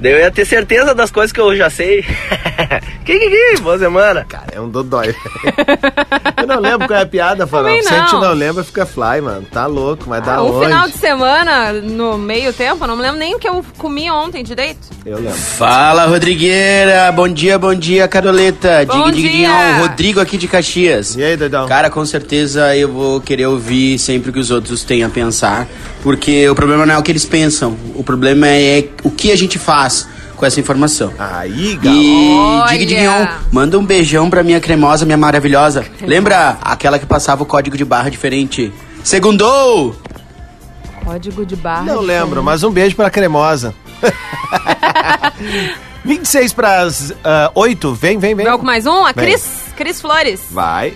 [0.01, 2.05] Daí eu ia ter certeza das coisas que eu já sei.
[3.05, 3.61] que, que, que?
[3.63, 4.25] Boa semana.
[4.29, 5.15] Cara, é um dodói.
[6.37, 7.83] eu não lembro qual é a piada, Farol.
[7.83, 8.33] Se a gente não.
[8.33, 9.47] lembra, fica fly, mano.
[9.51, 10.67] Tá louco, mas dá um onde?
[10.67, 14.11] final de semana, no meio tempo, eu não me lembro nem o que eu comi
[14.11, 14.89] ontem direito.
[15.05, 15.39] Eu lembro.
[15.39, 17.11] Fala, Rodrigueira!
[17.13, 18.85] Bom dia, bom dia, Caroleta!
[18.87, 19.33] Bom Dig, dig, dia.
[19.33, 19.81] dinhão.
[19.81, 21.17] Rodrigo aqui de Caxias.
[21.17, 21.67] E aí, doidão?
[21.67, 25.67] Cara, com certeza eu vou querer ouvir sempre o que os outros têm a pensar,
[26.03, 29.37] porque o problema não é o que eles pensam, o problema é o que a
[29.37, 30.07] gente faz
[30.39, 31.13] com essa informação.
[31.19, 32.01] Aí, garoto.
[32.01, 32.79] E Olha.
[32.79, 35.85] Dig Dignon, manda um beijão pra minha cremosa, minha maravilhosa.
[36.01, 38.73] Lembra aquela que passava o código de barra diferente?
[39.03, 39.95] Segundou!
[41.05, 41.83] Código de barra.
[41.83, 43.75] Não de lembro, mas um beijo pra cremosa.
[46.05, 47.13] 26 pras
[47.55, 47.95] 8.
[47.95, 48.45] Vem, vem, vem.
[48.47, 49.05] Vamos com mais um?
[49.05, 49.25] A Vem.
[49.25, 49.45] Cris,
[49.77, 50.41] Cris Flores.
[50.51, 50.95] Vai.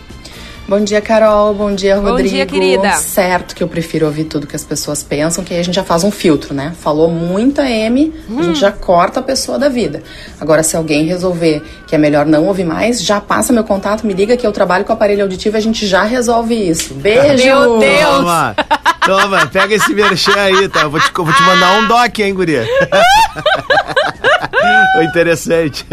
[0.73, 1.53] Bom dia, Carol.
[1.53, 2.31] Bom dia, Bom Rodrigo.
[2.31, 2.93] dia, querida.
[2.93, 5.85] Certo que eu prefiro ouvir tudo que as pessoas pensam, que aí a gente já
[5.85, 6.73] faz um filtro, né?
[6.81, 8.43] Falou muita M, a Hum.
[8.43, 10.03] gente já corta a pessoa da vida.
[10.41, 14.15] Agora, se alguém resolver que é melhor não ouvir mais, já passa meu contato, me
[14.15, 16.95] liga que eu trabalho com aparelho auditivo e a gente já resolve isso.
[16.95, 17.45] Beijo!
[17.45, 18.17] Meu Deus!
[18.17, 18.57] Toma,
[19.05, 20.81] toma, pega esse merchan aí, tá?
[20.85, 22.67] Eu vou te, vou te mandar um doc, hein, guria?
[25.03, 25.87] Interessante.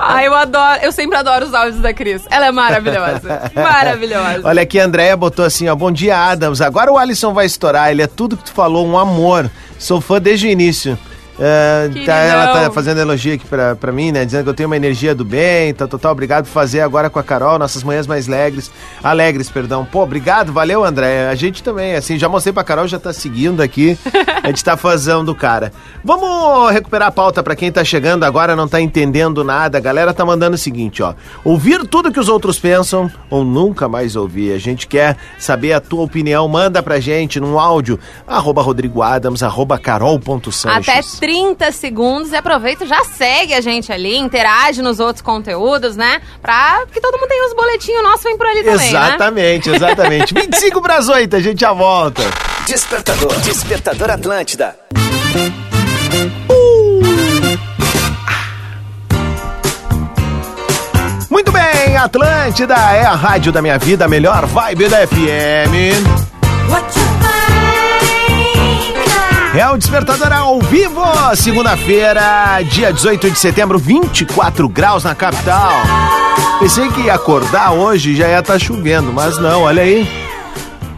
[0.00, 0.80] Ai, eu adoro.
[0.82, 2.22] Eu sempre adoro os áudios da Cris.
[2.30, 3.50] Ela é maravilhosa.
[3.54, 4.40] Maravilhosa.
[4.44, 5.74] Olha aqui, a Andréia botou assim, ó.
[5.74, 6.60] Bom dia, Adams.
[6.60, 7.90] Agora o Alisson vai estourar.
[7.90, 9.50] Ele é tudo que tu falou, um amor.
[9.78, 10.98] Sou fã desde o início.
[11.38, 14.24] É, tá, ela tá fazendo elogio aqui pra, pra mim, né?
[14.24, 16.12] Dizendo que eu tenho uma energia do bem, tá total.
[16.12, 18.70] Obrigado por fazer agora com a Carol, nossas manhãs mais alegres.
[19.02, 19.84] Alegres, perdão.
[19.84, 21.28] Pô, obrigado, valeu, André.
[21.28, 23.98] A gente também, assim, já mostrei pra Carol, já tá seguindo aqui.
[24.42, 25.72] A gente tá fazendo do cara.
[26.04, 29.78] Vamos recuperar a pauta pra quem tá chegando agora, não tá entendendo nada.
[29.78, 31.14] A galera tá mandando o seguinte, ó.
[31.42, 34.52] Ouvir tudo que os outros pensam ou nunca mais ouvir.
[34.52, 36.46] A gente quer saber a tua opinião.
[36.46, 40.88] Manda pra gente num áudio, arroba Rodrigo Adams, arroba carol.sanches.
[40.88, 45.96] Até 30 segundos e aproveita e já segue a gente ali, interage nos outros conteúdos,
[45.96, 46.20] né?
[46.42, 49.08] Pra que todo mundo tenha os boletinhos nossos, vem por ali também, né?
[49.08, 50.34] Exatamente, exatamente.
[50.34, 52.22] 25 pras 8, a gente já volta.
[52.66, 53.40] Despertador.
[53.40, 54.76] Despertador Atlântida.
[61.30, 67.23] Muito bem, Atlântida é a rádio da minha vida, a melhor vibe da FM.
[69.56, 71.00] É o Despertador ao vivo,
[71.36, 75.70] segunda-feira, dia 18 de setembro, 24 graus na capital.
[76.58, 80.08] Pensei que ia acordar hoje e já ia estar chovendo, mas não, olha aí.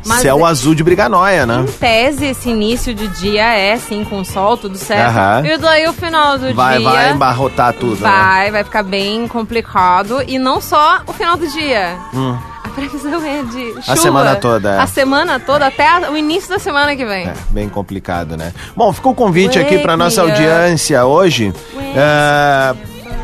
[0.06, 1.64] Mas Céu azul de briganóia, né?
[1.68, 5.10] Em tese, esse início de dia é, sim, com sol, tudo certo.
[5.10, 5.42] Aham.
[5.44, 6.88] E daí o final do Vai, dia...
[6.88, 8.08] vai embarrotar tudo, né?
[8.08, 10.22] Vai, vai ficar bem complicado.
[10.26, 11.98] E não só o final do dia.
[12.14, 13.92] A previsão é de chuva.
[13.92, 13.96] Hum.
[13.96, 14.78] semana toda, é.
[14.78, 17.26] A semana toda, até a- o início da semana que vem.
[17.26, 18.52] É, bem complicado, né?
[18.76, 20.30] Bom, ficou o convite Wake aqui para nossa up.
[20.30, 21.52] audiência hoje,
[21.96, 22.74] é,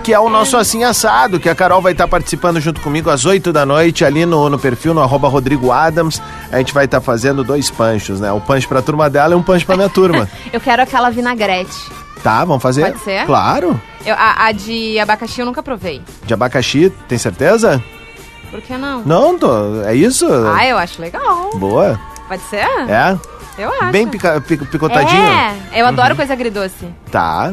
[0.03, 3.25] que é o nosso Assim Assado, que a Carol vai estar participando junto comigo às
[3.25, 6.21] 8 da noite, ali no, no perfil, no arroba Rodrigo Adams.
[6.51, 8.33] A gente vai estar fazendo dois panchos, né?
[8.33, 10.29] Um pancho pra turma dela e um pancho pra minha turma.
[10.53, 11.91] Eu quero aquela vinagrete.
[12.23, 12.83] Tá, vamos fazer?
[12.93, 13.27] Pode ser?
[13.27, 13.81] Claro.
[14.07, 16.01] Eu- a, a de abacaxi eu nunca provei.
[16.25, 17.83] De abacaxi, tem certeza?
[18.53, 19.03] Por que não?
[19.05, 20.27] Não, tô, é isso?
[20.55, 21.51] Ah, eu acho legal.
[21.57, 21.99] Boa.
[22.29, 22.59] Pode ser?
[22.89, 23.19] É?
[23.59, 23.91] Eu acho.
[23.91, 25.23] Bem pica- pic- picotadinho?
[25.23, 26.17] É, eu adoro Uhum.
[26.17, 26.87] coisa agridoce.
[27.11, 27.53] Tá.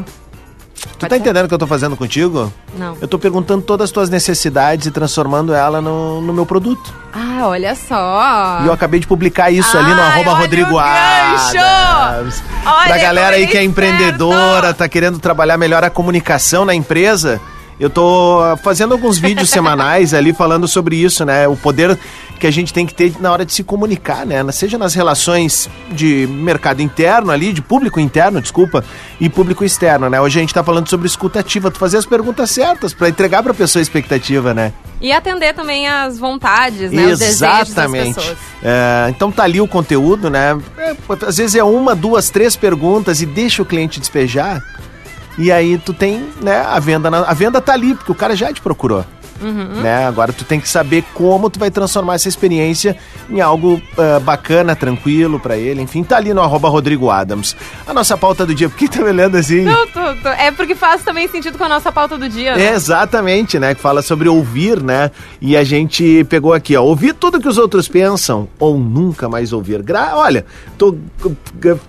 [0.74, 1.16] Tu Pode tá ser?
[1.16, 2.50] entendendo o que eu tô fazendo contigo?
[2.78, 2.96] Não.
[3.02, 6.94] Eu tô perguntando todas as tuas necessidades e transformando ela no, no meu produto.
[7.12, 8.60] Ah, olha só.
[8.62, 10.78] E eu acabei de publicar isso ali no Ai, arroba olha Rodrigo!
[10.78, 12.42] Adams.
[12.64, 17.40] Olha Pra galera aí que é empreendedora, tá querendo trabalhar melhor a comunicação na empresa,
[17.80, 21.48] eu tô ah, fazendo alguns vídeos semanais ali falando sobre isso, né?
[21.48, 21.98] O poder
[22.38, 24.44] que a gente tem que ter na hora de se comunicar, né?
[24.52, 28.84] Seja nas relações de mercado interno ali, de público interno, desculpa,
[29.18, 30.20] e público externo, né?
[30.20, 33.42] Hoje a gente tá falando sobre escuta ativa, tu fazer as perguntas certas pra entregar
[33.42, 34.72] pra pessoa a expectativa, né?
[35.00, 37.04] E atender também as vontades, né?
[37.04, 38.36] Os desejos das Exatamente.
[38.62, 40.58] É, então tá ali o conteúdo, né?
[40.76, 40.94] É,
[41.26, 44.62] às vezes é uma, duas, três perguntas e deixa o cliente despejar.
[45.38, 47.10] E aí tu tem, né, a venda.
[47.10, 49.04] na- a venda tá ali, porque o cara já te procurou.
[49.40, 49.80] Uhum.
[49.82, 50.06] Né?
[50.06, 52.96] Agora tu tem que saber como tu vai transformar essa experiência
[53.28, 55.80] em algo ah, bacana, tranquilo pra ele.
[55.82, 57.56] Enfim, tá ali no arroba Rodrigo Adams.
[57.86, 59.62] A nossa pauta do dia, por que tá me olhando assim?
[59.62, 62.66] Não, tô- tô- É porque faz também sentido com a nossa pauta do dia, né?
[62.66, 63.74] É, exatamente, né?
[63.74, 65.10] Que fala sobre ouvir, né?
[65.40, 66.82] E a gente pegou aqui, ó.
[66.82, 69.82] Ouvir tudo que os outros pensam ou nunca mais ouvir.
[69.82, 70.44] Gra Olha,
[70.76, 70.96] tô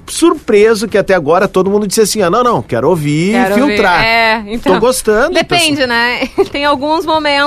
[0.07, 3.53] surpreso que até agora todo mundo disse assim: ah, não, não, quero ouvir Quero e
[3.67, 3.99] filtrar.
[4.01, 4.05] ver.
[4.07, 4.73] É, então.
[4.73, 5.33] Tô gostando.
[5.33, 6.27] Depende, né?
[6.51, 7.40] Tem alguns momentos,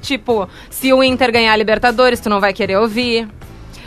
[0.00, 3.28] tipo, se o Inter ganhar a Libertadores, tu não vai querer ouvir.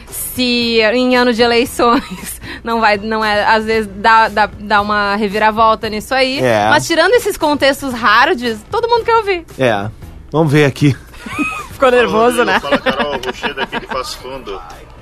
[0.07, 5.15] Se em ano de eleições não vai, não é, às vezes dá, dá, dá uma
[5.15, 6.39] reviravolta nisso aí.
[6.39, 6.67] É.
[6.69, 9.45] Mas tirando esses contextos hards, todo mundo quer ouvir.
[9.57, 9.89] É,
[10.31, 10.95] vamos ver aqui.
[11.71, 12.59] Ficou nervoso, né?
[12.59, 14.59] Fala Carol, Rocher daqui de Passo Fundo.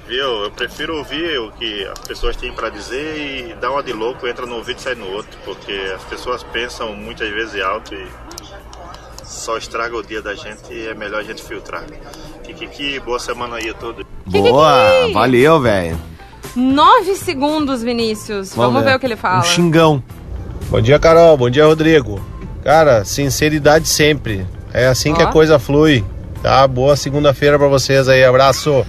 [0.07, 0.43] Viu?
[0.43, 4.27] Eu prefiro ouvir o que as pessoas têm para dizer e dar uma de louco,
[4.27, 8.07] entra no ouvido e sai no outro, porque as pessoas pensam muitas vezes alto e
[9.31, 11.83] só estraga o dia da gente e é melhor a gente filtrar.
[12.43, 14.05] Kikiki, boa semana aí a todos.
[14.25, 15.97] Boa, valeu, velho.
[16.55, 18.53] Nove segundos, Vinícius.
[18.53, 18.95] Vamos, ver.
[18.95, 19.39] o que ele fala.
[19.39, 20.03] Um xingão.
[20.69, 21.37] Bom dia, Carol.
[21.37, 22.21] Bom dia, Rodrigo.
[22.63, 24.45] Cara, sinceridade sempre.
[24.73, 25.27] É assim que Ó.
[25.27, 26.03] a coisa flui.
[26.43, 26.67] Tá?
[26.67, 28.23] Boa segunda-feira pra vocês aí.
[28.23, 28.85] Abraço.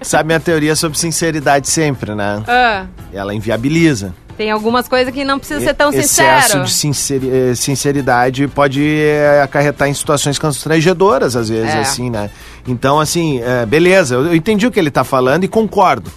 [0.00, 2.42] Sabe minha teoria sobre sinceridade sempre, né?
[2.46, 4.14] Ah, Ela inviabiliza.
[4.36, 6.08] Tem algumas coisas que não precisa ser tão Excesso
[6.44, 6.64] sincero.
[6.64, 11.78] de sinceri- eh, sinceridade pode eh, acarretar em situações constrangedoras, às vezes, É.
[11.80, 12.30] assim, né?
[12.66, 16.10] Então, assim, eh, beleza, eu entendi o que ele tá falando e concordo.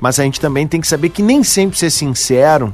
[0.00, 2.72] Mas a gente também tem que saber que nem sempre ser sincero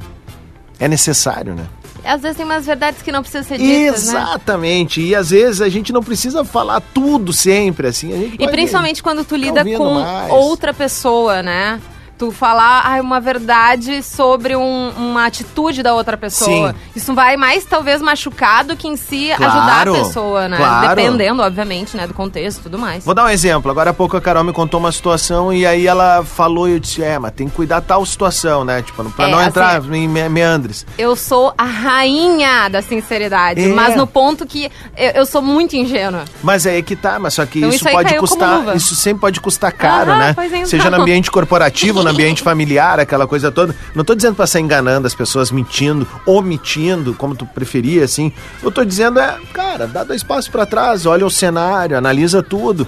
[0.79, 1.63] é necessário, né?
[2.03, 4.19] Às vezes tem umas verdades que não precisam ser ditas, né?
[4.21, 4.99] Exatamente.
[5.01, 8.11] E às vezes a gente não precisa falar tudo sempre, assim.
[8.11, 10.31] A gente E principalmente quando tu lida com mais.
[10.31, 11.79] outra pessoa, né?
[12.21, 16.69] Tu falar ah, uma verdade sobre um- uma atitude da outra pessoa.
[16.73, 16.75] Sim.
[16.95, 20.55] Isso vai mais, talvez, machucar do que em si ajudar a pessoa, né?
[20.57, 20.89] claro.
[20.95, 22.05] Dependendo, obviamente, né?
[22.05, 23.03] Do contexto e tudo mais.
[23.03, 23.71] Vou dar um exemplo.
[23.71, 26.79] Agora há pouco a Carol me contou uma situação e aí ela falou e eu
[26.79, 28.83] disse, é, mas tem que cuidar tal situação, né?
[28.83, 30.85] Tipo, pra É, não assim, entrar em me- meandres.
[30.99, 33.67] Eu sou a rainha da sinceridade, É.
[33.73, 36.25] mas no ponto que eu, eu sou muito ingênua.
[36.43, 38.29] Mas é aí que tá, mas só que Então isso, isso aí pode caiu como
[38.29, 40.33] custar, isso sempre pode custar caro, Aham, né?
[40.35, 40.65] pois então.
[40.67, 43.75] Seja no ambiente corporativo, no ambiente familiar, aquela coisa toda.
[43.95, 48.31] Não tô dizendo pra sair enganando as pessoas, mentindo, omitindo, como tu preferia, assim.
[48.61, 52.87] Eu tô dizendo é, cara, dá dois passos pra trás, olha o cenário, analisa tudo.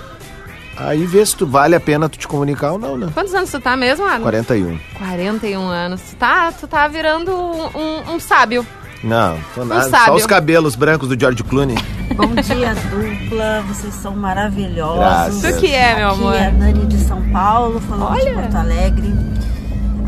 [0.75, 3.07] Aí vê se tu vale a pena tu te comunicar ou não, né?
[3.13, 4.21] Quantos anos tu tá mesmo, Adam?
[4.23, 4.79] 41.
[4.97, 6.01] 41 anos.
[6.01, 8.65] Tu tá, tu tá virando um, um- um sábio.
[9.03, 9.83] Não, tô nada.
[9.83, 10.13] Só sábio.
[10.15, 11.77] os cabelos brancos do George Clooney.
[12.15, 13.61] Bom dia, dupla.
[13.67, 14.99] Vocês são maravilhosos.
[15.41, 15.41] Graças.
[15.41, 16.35] Tu que é, meu amor?
[16.35, 19.13] Aqui é a Dani de São Paulo, falando de Porto Alegre.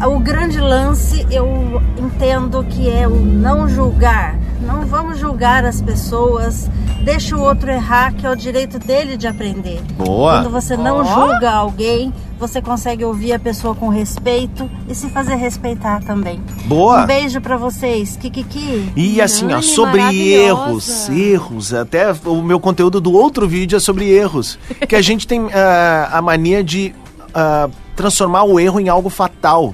[0.04, 4.38] O grande lance eu entendo que é o não julgar.
[4.62, 6.70] Não vamos julgar as pessoas.
[7.04, 9.82] Deixa o outro errar, que é o direito dele de aprender.
[9.98, 10.42] Boa.
[10.42, 11.04] Quando você não Ó.
[11.04, 16.42] julga alguém, você consegue ouvir a pessoa com respeito e se fazer respeitar também.
[16.66, 17.04] Boa.
[17.04, 18.18] Um beijo pra vocês.
[18.18, 18.92] Kikiki.
[18.96, 20.02] E assim, ó, sobre
[20.34, 24.60] erros, erros, até o meu conteúdo do outro vídeo é sobre erros.
[24.88, 26.94] Que a gente tem ah, a mania de
[27.34, 29.74] ah, transformar o erro em algo fatal.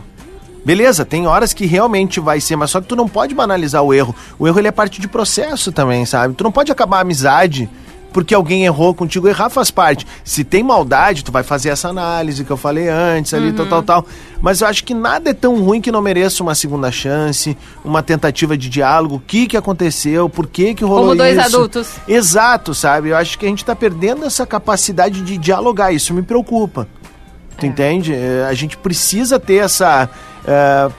[0.64, 3.94] Beleza, tem horas que realmente vai ser, mas só que tu não pode banalizar o
[3.94, 4.16] erro.
[4.38, 6.36] O erro ele é parte de processo também, sabe?
[6.36, 7.70] Tu não pode acabar a amizade
[8.12, 9.28] porque alguém errou contigo.
[9.28, 10.06] Errar faz parte.
[10.24, 13.84] Se tem maldade, tu vai fazer essa análise que eu falei antes, ali, tal, tal,
[13.84, 14.06] tal.
[14.42, 18.04] Mas eu acho que nada é tão ruim que não mereça uma segunda chance, uma
[18.04, 19.16] tentativa de diálogo.
[19.16, 20.30] O que que aconteceu?
[20.30, 21.56] Por que que rolou Como dois isso?
[21.56, 21.90] adultos.
[22.08, 23.10] Exato, sabe?
[23.10, 25.92] Eu acho que a gente tá perdendo essa capacidade de dialogar.
[25.92, 26.88] Isso me preocupa.
[27.58, 28.14] Tu entende?
[28.14, 30.10] É, A gente precisa ter essa
[30.46, 30.90] é,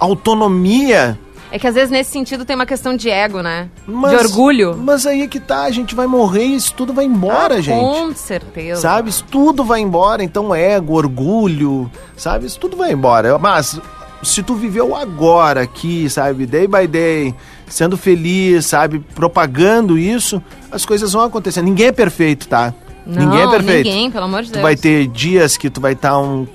[0.00, 1.18] autonomia
[1.50, 3.68] É que às vezes nesse sentido tem uma questão de ego, né?
[3.86, 4.76] Mas- de orgulho.
[4.76, 7.60] Mas aí é que tá, a gente vai morrer e isso tudo vai embora, Ah,
[7.60, 7.80] gente.
[7.80, 8.80] Com certeza.
[8.82, 9.08] Sabe?
[9.10, 10.22] Isso tudo vai embora.
[10.22, 12.46] Então, ego, orgulho, sabe?
[12.46, 13.38] Isso tudo vai embora.
[13.38, 13.80] Mas
[14.22, 16.44] se tu viveu agora aqui, sabe?
[16.44, 17.34] Day by day,
[17.66, 18.98] sendo feliz, sabe?
[19.14, 21.62] Propagando isso, as coisas vão acontecer.
[21.62, 22.74] Ninguém é perfeito, tá?
[23.08, 23.86] Não, ninguém é perfeito.
[23.88, 24.62] ninguém, pelo amor de Tu Deus.
[24.62, 26.46] vai ter dias que tu vai estar um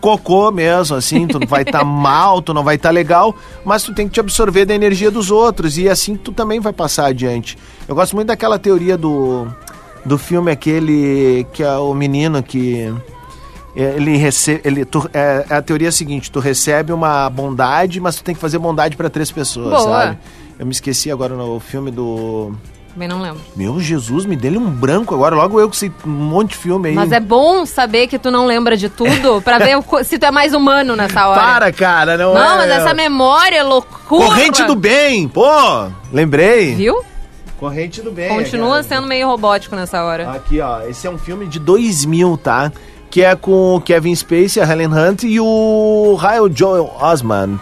[0.00, 3.92] cocô mesmo, assim, tu não vai estar mal, tu não vai estar legal, mas tu
[3.92, 7.58] tem que te absorver da energia dos outros e assim tu também vai passar adiante.
[7.88, 9.48] Eu gosto muito daquela teoria do,
[10.04, 12.94] do filme aquele que é o menino que
[13.74, 18.14] é, ele recebe, ele tu, é, é a teoria seguinte, tu recebe uma bondade, mas
[18.16, 19.82] tu tem que fazer bondade para três pessoas, Boa.
[19.82, 20.18] sabe?
[20.58, 22.52] Eu me esqueci agora no filme do
[22.96, 23.42] Também não lembro.
[23.54, 26.88] Meu Jesus, me dele um branco agora, logo eu que sei um monte de filme
[26.88, 26.94] aí.
[26.94, 30.24] Mas é bom saber que tu não lembra de tudo pra ver o se tu
[30.24, 31.38] é mais humano nessa hora.
[31.38, 32.56] Para, cara, não, Não, é.
[32.56, 34.24] mas essa memória é loucura.
[34.24, 35.44] Corrente do bem, pô!
[36.10, 36.74] Lembrei.
[36.74, 37.04] Viu?
[37.60, 38.30] Corrente do bem.
[38.30, 38.82] Continua cara.
[38.84, 40.30] sendo meio robótico nessa hora.
[40.30, 42.72] Aqui, ó, esse é um filme de 2000, tá?
[43.10, 47.58] Que é com o Kevin Spacey, a Helen Hunt e o Kyle Joel Osment,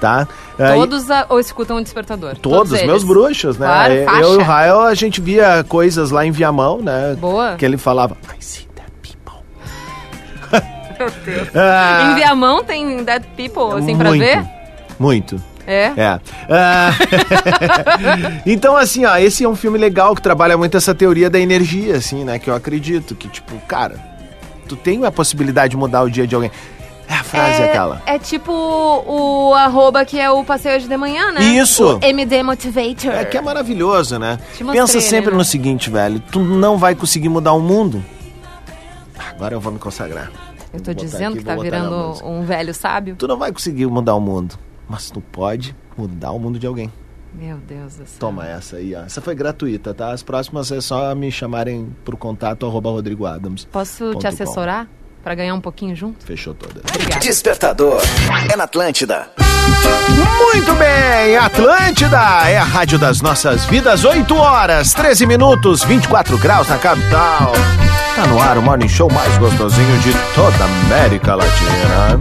[0.00, 0.26] tá?
[0.58, 2.36] Aí- Todos a, ou escutam o despertador.
[2.36, 2.86] Todos, eles.
[2.86, 3.66] meus bruxos, né?
[3.66, 4.20] Claro, eu faixa.
[4.20, 7.16] e o Rael, a gente via coisas lá em Viamão, né?
[7.18, 7.56] Boa.
[7.56, 8.16] Que ele falava.
[10.98, 11.48] Meu Deus.
[11.54, 12.10] Ah.
[12.10, 14.44] Em Viamão tem Dead People, assim, pra muito, ver?
[14.98, 15.42] Muito.
[15.66, 15.92] É?
[15.96, 16.20] É.
[16.48, 16.90] Ah,
[18.44, 21.96] então, assim, ó, esse é um filme legal que trabalha muito essa teoria da energia,
[21.96, 22.38] assim, né?
[22.38, 23.98] Que eu acredito que, tipo, cara,
[24.68, 26.50] tu tem a possibilidade de mudar o dia de alguém.
[27.08, 28.02] É a frase é, aquela.
[28.06, 31.42] É tipo o arroba que é o passeio de manhã, né?
[31.42, 31.96] Isso.
[31.96, 33.12] O MD Motivator.
[33.12, 34.38] É que é maravilhoso, né?
[34.60, 35.36] Mostrei Pensa ali, sempre né?
[35.36, 36.20] no seguinte, velho.
[36.20, 38.04] Tu não vai conseguir mudar o mundo.
[39.18, 40.30] Agora eu vou me consagrar.
[40.72, 43.16] Eu tô dizendo aqui, que tá virando um velho sábio.
[43.16, 44.58] Tu não vai conseguir mudar o mundo.
[44.88, 46.90] Mas tu pode mudar o mundo de alguém.
[47.32, 48.18] Meu Deus do céu.
[48.20, 49.02] Toma essa aí, ó.
[49.02, 50.12] Essa foi gratuita, tá?
[50.12, 53.64] As próximas é só me chamarem pro contato arroba Rodrigo Adams.
[53.70, 54.88] Posso te com.
[55.24, 56.22] Pra ganhar um pouquinho junto?
[56.26, 56.82] Fechou toda.
[57.18, 58.02] Despertador.
[58.52, 59.28] É na Atlântida.
[60.52, 66.68] Muito bem, Atlântida é a rádio das nossas vidas, 8 horas, 13 minutos, 24 graus
[66.68, 67.52] na capital.
[68.14, 72.20] Tá no ar o morning show mais gostosinho de toda a América Latina.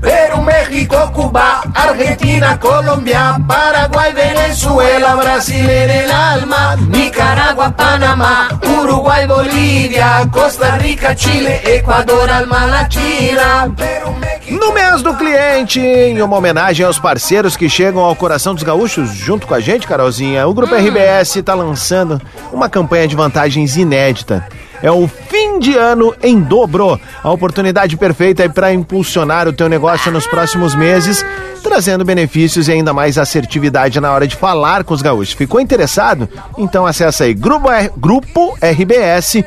[0.00, 10.26] Perú, México, Cuba, Argentina, Colombia, Paraguay, Venezuela, Brasil en el alma, Nicaragua, Panamá, Uruguay, Bolivia,
[10.32, 13.70] Costa Rica, Chile, Ecuador, alma latina.
[14.18, 18.62] México, No mês do cliente, em uma homenagem aos parceiros que chegam ao coração dos
[18.62, 22.18] gaúchos junto com a gente, Carolzinha, o Grupo RBS está lançando
[22.50, 24.48] uma campanha de vantagens inédita.
[24.82, 27.00] É o fim de ano em dobro.
[27.22, 31.24] A oportunidade perfeita é para impulsionar o teu negócio nos próximos meses,
[31.62, 35.34] trazendo benefícios e ainda mais assertividade na hora de falar com os gaúchos.
[35.34, 36.28] Ficou interessado?
[36.56, 39.42] Então acessa aí grupo, grupo rbs.com.br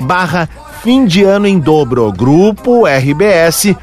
[0.00, 0.48] barra
[0.82, 2.12] fim de ano em dobro.
[2.12, 3.76] Grupo rbs.com.br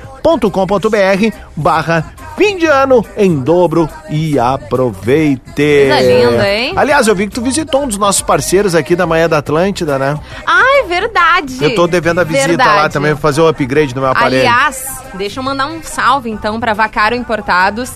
[1.56, 5.42] barra fim de ano em dobro e aproveite.
[5.56, 6.74] Coisa linda, hein?
[6.76, 9.98] Aliás, eu vi que tu visitou um dos nossos parceiros aqui da Manhã da Atlântida,
[10.00, 10.20] né?
[10.46, 11.58] Ai, verdade.
[11.64, 12.76] Eu tô devendo a visita Verdade.
[12.76, 14.42] lá também, fazer o upgrade no meu aparelho.
[14.42, 17.92] Aliás, deixa eu mandar um salve então para Vacaro Importados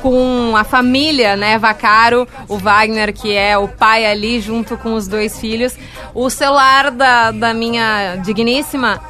[0.00, 5.06] com a família, né, Vacaro, o Wagner, que é o pai ali, junto com os
[5.06, 5.74] dois filhos.
[6.14, 9.00] O celular da, da minha digníssima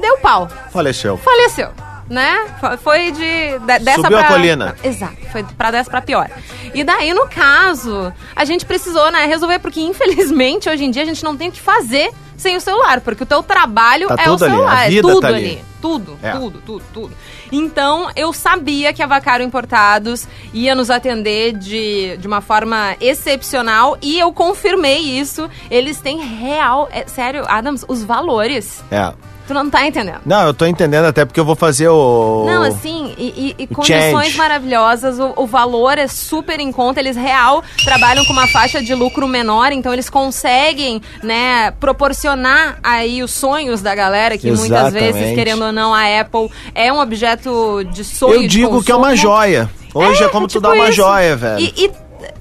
[0.00, 1.16] deu pau, Faleceu.
[1.16, 1.70] faleceu.
[2.08, 2.46] Né?
[2.60, 4.76] Fo- Foi de, de- dessa Subiu a pra, colina.
[4.82, 6.30] Exato, foi pra dessa pra pior.
[6.72, 11.06] E daí, no caso, a gente precisou, né, resolver, porque infelizmente hoje em dia a
[11.06, 14.28] gente não tem o que fazer sem o celular, porque o teu trabalho Tá é
[14.30, 15.36] o ali, celular, a é vida tudo tá ali.
[15.36, 15.64] ali.
[15.80, 16.32] Tudo, É.
[16.32, 17.14] tudo, tudo, tudo.
[17.52, 23.96] Então, eu sabia que a Vacaro Importados ia nos atender de, de uma forma excepcional
[24.02, 25.48] e eu confirmei isso.
[25.70, 28.82] Eles têm real, é, sério, Adams, os valores.
[28.90, 29.12] É.
[29.48, 30.20] Tu não tá entendendo.
[30.26, 32.44] Não, eu tô entendendo até porque eu vou fazer o.
[32.46, 34.36] Não, assim, e, e- e condições change.
[34.36, 38.94] maravilhosas, o, o valor é super em conta, eles real trabalham com uma faixa de
[38.94, 45.08] lucro menor, então eles conseguem, né, proporcionar aí os sonhos da galera, que muitas vezes,
[45.08, 45.34] Exatamente.
[45.34, 49.16] querendo ou não, a Apple é um objeto de sonho Eu digo que é uma
[49.16, 49.68] joia.
[49.94, 50.96] Hoje é, como tu tipo dar uma isso.
[50.96, 51.58] joia, velho.
[51.60, 51.90] E, e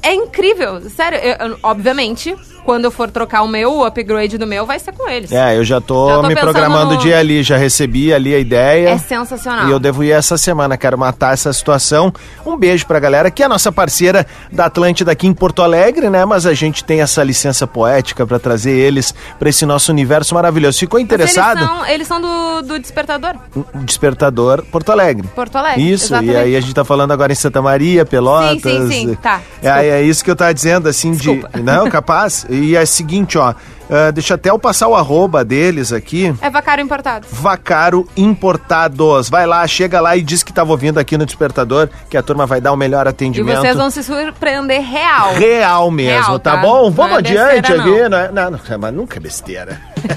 [0.03, 1.18] é incrível, sério.
[1.20, 2.36] eu- eu- obviamente,
[2.68, 5.32] quando eu for trocar o meu, o upgrade do meu, vai ser com eles.
[5.32, 8.36] É, eu já tô, Já tô me programando no- de ir ali, já recebi ali
[8.36, 8.89] a ideia.
[8.89, 9.70] É sensacional.
[9.70, 12.13] E eu devo ir essa semana, quero matar essa situação.
[12.45, 16.09] Um beijo pra galera, que é a nossa parceira da Atlântida aqui em Porto Alegre,
[16.09, 16.26] né?
[16.26, 20.78] Mas a gente tem essa licença poética pra trazer eles pra esse nosso universo maravilhoso.
[20.78, 21.59] Ficou interessado?
[21.59, 23.36] Eles são, eles são do, do Despertador.
[23.76, 25.26] Despertador Porto Alegre.
[25.34, 26.34] Porto Alegre, Isso, exatamente.
[26.34, 28.61] e aí a gente tá falando agora em Santa Maria, Pelotas.
[28.61, 31.41] Sim, sim, sim, tá, É, é isso que eu tava dizendo, assim, de.
[31.63, 32.45] Não, capaz.
[32.58, 33.53] E é o seguinte, ó.
[33.89, 36.34] ah, deixa até eu passar o arroba deles aqui.
[36.41, 37.28] É Vacaro Importado.
[37.32, 39.30] Vacaro Importados.
[39.30, 42.45] Vai lá, chega lá e diz que tava ouvindo aqui no Despertador, que a turma
[42.45, 43.60] vai dar o melhor E atendimento.
[43.62, 45.34] vocês vão se surpreender real.
[45.34, 46.62] Real mesmo, Real, tá, tá?
[46.62, 46.84] bom?
[46.86, 48.18] Não Vamos é adiante besteira, aqui, não.
[48.18, 48.32] é?
[48.32, 49.82] Não, não, mas nunca é besteira.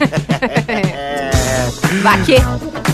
[2.03, 2.36] Vaque.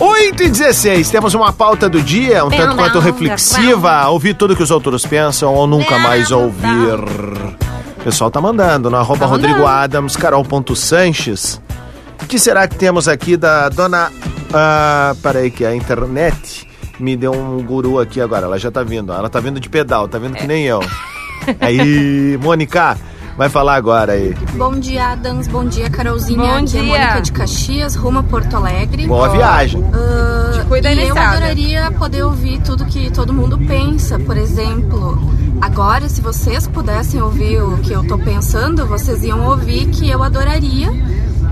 [0.00, 4.34] 8 e 16, temos uma pauta do dia, um tanto Não, quanto não, reflexiva, ouvir
[4.34, 7.75] tudo que os outros pensam ou nunca mais ouvir.
[8.06, 9.78] Pessoal tá mandando no arroba Tá Rodrigo mandando.
[9.80, 11.60] Adams, Carol.Sanches.
[12.22, 14.12] O que será que temos aqui da dona.
[14.54, 16.68] Ah, peraí, que a internet
[17.00, 18.46] me deu um guru aqui agora.
[18.46, 20.78] Ela já tá vindo, ela tá vindo de pedal, tá vindo que nem eu.
[21.58, 22.96] Aí, Mônica,
[23.36, 24.34] vai falar agora aí.
[24.56, 25.46] Bom dia, Adams.
[25.48, 26.38] Bom dia, Carolzinha.
[26.38, 26.82] Bom Aqui é dia.
[26.82, 29.06] Mônica de Caxias, rumo a Porto Alegre.
[29.06, 29.82] Boa viagem.
[29.82, 31.36] Te cuida aí e eu estrada.
[31.36, 34.18] adoraria poder ouvir tudo que todo mundo pensa.
[34.18, 35.18] Por exemplo,
[35.60, 40.22] agora, se vocês pudessem ouvir o que eu tô pensando, vocês iam ouvir que eu
[40.22, 40.90] adoraria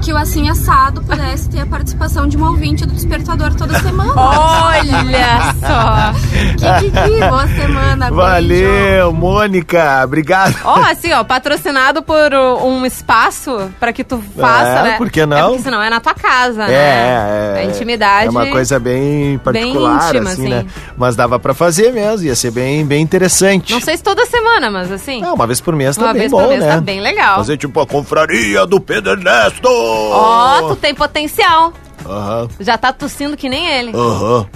[0.04, 4.12] que o Assim Assado pudesse ter a participação de um ouvinte do Despertador toda semana.
[4.14, 6.12] Olha só.
[6.58, 8.10] Que, que, que, boa semana.
[8.10, 8.14] beijo.
[8.14, 10.54] Valeu, Mônica, obrigado.
[10.62, 14.94] Ó, assim, ó, patrocinado por um espaço pra que tu faça, É, né?
[14.98, 15.36] por que não?
[15.38, 16.74] É porque senão é na tua casa, É, né?
[16.74, 17.60] é, é.
[17.60, 18.26] A intimidade.
[18.26, 20.50] É uma coisa bem particular, íntima, assim, assim.
[20.50, 20.66] né?
[20.98, 23.72] Mas dava pra fazer mesmo, ia ser bem, bem interessante.
[23.72, 25.22] Não sei se toda semana, mas assim.
[25.22, 26.74] Não, uma vez por mês tá Uma bem vez bom, por mês né?
[26.74, 27.36] tá bem legal.
[27.36, 29.68] Fazer tipo a confraria do Pedro Ernesto.
[29.94, 31.72] Ó, tu tem potencial.
[32.06, 33.92] Aham, Já tá tossindo que nem ele.
[33.94, 34.46] aham.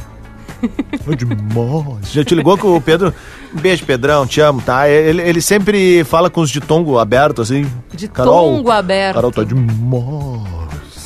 [0.62, 2.12] É demais.
[2.12, 3.14] Já te ligou com o Pedro?
[3.54, 4.88] Um beijo, Pedrão, te amo, tá?
[4.88, 7.70] Ele, ele sempre fala com os de tongo aberto, assim.
[7.92, 9.14] De Carol, tongo aberto.
[9.14, 10.58] Carol tá demais.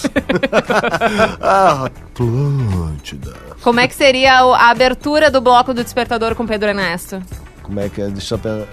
[1.41, 3.33] ah, Atlântida.
[3.63, 7.23] Como é que seria a abertura do bloco do Despertador com Pedro Ernesto?
[7.63, 8.09] Como é que é?
[8.09, 8.67] Deixa eu.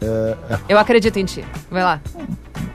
[0.00, 0.34] É.
[0.68, 1.44] Eu acredito em ti.
[1.70, 2.00] Vai lá.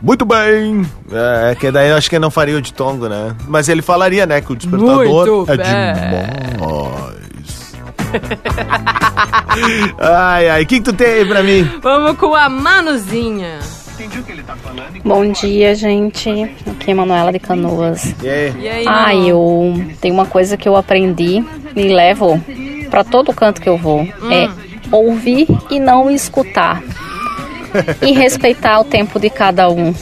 [0.01, 0.85] Muito bem!
[1.11, 3.33] É, é que daí eu acho que não faria o de tongo, né?
[3.47, 5.65] Mas ele falaria, né, que o despertador Muito é bem.
[5.65, 7.73] demais.
[9.99, 11.63] ai, ai, o que, que tu tem aí pra mim?
[11.81, 13.59] Vamos com a Manuzinha.
[15.05, 16.29] Bom dia, gente.
[16.69, 18.13] Aqui é Manuela de Canoas.
[18.21, 18.67] E aí?
[18.67, 21.43] Aí, Ah, eu tenho uma coisa que eu aprendi
[21.75, 22.43] e levo
[22.89, 24.01] pra todo canto que eu vou.
[24.01, 24.31] Hum.
[24.31, 24.49] É
[24.91, 26.81] ouvir e não escutar.
[28.01, 29.93] E respeitar o tempo de cada um.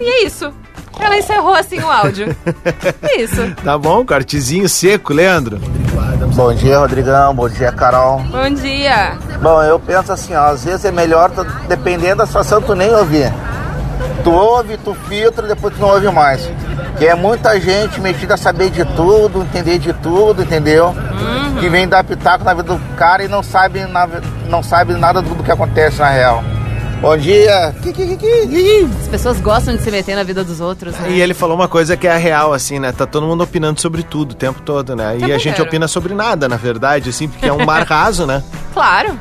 [0.00, 0.52] E é isso.
[1.00, 2.36] Ela encerrou assim o áudio.
[3.02, 3.54] É isso.
[3.64, 5.58] Tá bom, cortezinho seco, Leandro?
[6.34, 7.34] Bom dia, Rodrigão.
[7.34, 8.20] Bom dia, Carol.
[8.30, 9.16] Bom dia.
[9.40, 12.92] Bom, eu penso assim, ó, às vezes é melhor, tu- dependendo da situação, tu nem
[12.94, 13.32] ouvir.
[14.24, 16.48] Tu ouve, tu filtra, depois tu não ouve mais.
[16.98, 20.94] Que é muita gente metida a saber de tudo, entender de tudo, entendeu?
[21.60, 24.08] Que vem dar pitaco na vida do cara e não sabe, na-
[24.48, 26.42] não sabe nada do, do que acontece na real.
[27.00, 27.72] Bom dia.
[29.00, 31.10] As pessoas gostam de se meter na vida dos outros, né?
[31.12, 32.90] E ele falou uma coisa que é a real, assim, né?
[32.90, 35.16] Tá todo mundo opinando sobre tudo o tempo todo, né?
[35.20, 38.42] E a gente opina sobre nada, na verdade, assim, porque é um mar raso, né?
[38.74, 39.16] Claro.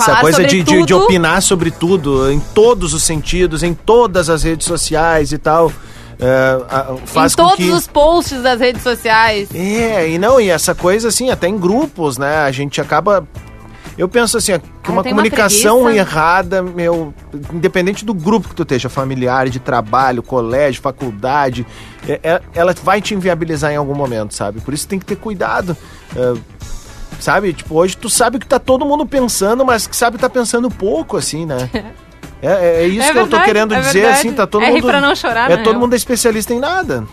[0.00, 3.74] Essa Falar coisa sobre de, de, de opinar sobre tudo, em todos os sentidos, em
[3.74, 5.72] todas as redes sociais e tal.
[6.18, 6.58] é,
[7.06, 7.70] faz em todos que...
[7.70, 9.48] os posts das redes sociais.
[9.54, 12.38] É, e não, e essa coisa assim, até em grupos, né?
[12.42, 13.26] A gente acaba.
[13.98, 16.00] Eu penso assim, que Ah, uma uma comunicação preguiça.
[16.00, 17.12] errada, meu,
[17.52, 21.66] independente do grupo que tu esteja, familiar, de trabalho, colégio, faculdade,
[22.08, 24.60] é- é- ela vai te inviabilizar em algum momento, sabe?
[24.60, 25.76] Por isso tem que ter cuidado.
[26.16, 26.34] é,
[27.20, 27.52] sabe?
[27.52, 30.68] Tipo, hoje tu sabe que tá todo mundo pensando, mas que sabe que tá pensando
[30.70, 31.70] pouco, assim, né?
[32.42, 34.18] É, é- isso É que eu tô verdade, querendo é dizer, verdade.
[34.18, 34.86] assim, tá todo É mundo.
[34.86, 37.04] pra não chorar, É na todo mundo é especialista em nada.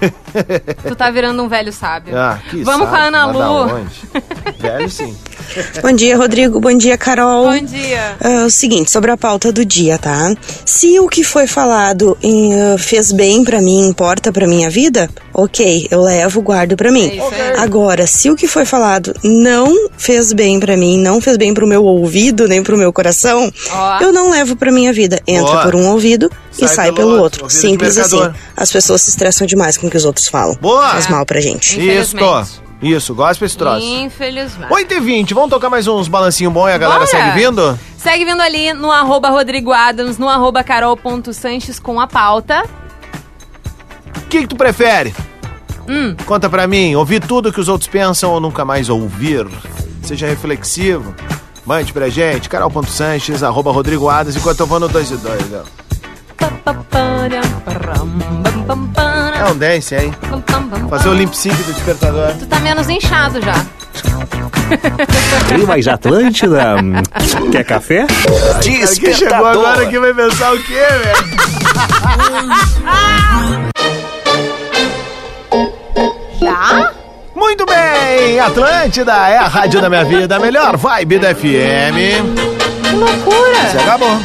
[0.88, 2.16] Tu tá virando um velho sábio.
[2.18, 3.66] Ah, que Vamos com a Ana Lu.
[4.58, 5.14] Velho sim.
[5.82, 6.60] Bom dia, Rodrigo.
[6.60, 7.50] Bom dia, Carol.
[7.50, 8.16] Bom dia.
[8.20, 10.34] Ah, o seguinte, sobre a pauta do dia, tá?
[10.64, 15.08] Se o que foi falado em, ah, fez bem pra mim, importa pra minha vida,
[15.34, 17.20] ok, eu levo, guardo pra mim.
[17.58, 21.66] Agora, se o que foi falado não fez bem pra mim, não fez bem pro
[21.66, 23.98] meu ouvido, nem pro meu coração, Ó.
[24.00, 25.20] eu não levo pra minha vida.
[25.26, 25.62] Entra Boa.
[25.62, 27.44] por um ouvido e Sai sai pelo pelo outro.
[27.44, 27.50] outro.
[27.56, 28.20] Simples assim.
[28.56, 30.56] As pessoas se estressam demais com o que os outros falam.
[30.60, 30.88] Boa.
[30.90, 31.78] Faz mal pra gente.
[31.80, 32.16] Isso,
[32.82, 33.86] isso, gosta esse troço.
[33.86, 34.72] Infelizmente.
[34.72, 37.10] 8 e 20 vamos tocar mais uns balancinhos bons e a galera Bora.
[37.10, 37.78] segue vindo?
[37.96, 42.64] Segue vindo ali no arroba Rodrigo Adams, no arroba carol.sanches com a pauta.
[44.16, 45.14] O que, que tu prefere?
[45.88, 46.16] Hum.
[46.26, 49.46] Conta pra mim, ouvir tudo que os outros pensam ou nunca mais ouvir?
[50.02, 51.14] Seja reflexivo.
[51.64, 55.62] Mande pra gente, carol.sanches, arroba Rodrigo Adams, enquanto eu vou no 2 e 2, ó.
[59.42, 60.14] É um dance, hein?
[60.88, 62.32] Fazer o limp sync do despertador.
[62.38, 63.54] Tu tá menos inchado já.
[65.48, 66.76] Tem mais Atlântida?
[67.50, 68.06] Quer café?
[68.62, 71.16] Quem chegou agora aqui vai pensar o quê, velho?
[76.40, 76.92] Já?
[77.34, 81.42] Muito bem, Atlântida é a rádio da minha vida, a melhor vibe da FM.
[82.82, 83.70] Que loucura!
[83.72, 84.20] Se acabou.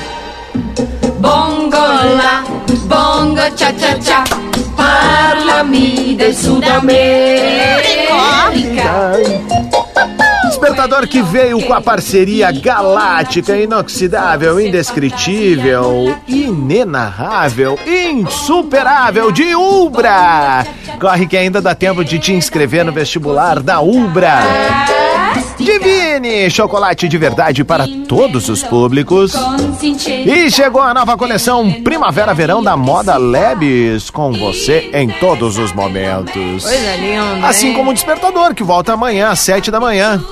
[1.20, 2.44] Bongo la,
[2.86, 4.24] bongo cha cha cha,
[4.88, 7.88] parlami del Sud America.
[10.46, 20.66] Despertador que veio com a parceria galáctica, inoxidável, indescritível, inenarrável, insuperável de Ubra.
[21.00, 24.42] Corre que ainda dá tempo de te inscrever no vestibular da Ubra.
[25.68, 29.34] Divine, chocolate de verdade para todos os públicos.
[30.26, 36.64] E chegou a nova coleção Primavera-Verão da Moda Labs, com você em todos os momentos.
[36.64, 37.46] Coisa linda.
[37.46, 40.24] Assim como o Despertador, que volta amanhã às sete da manhã.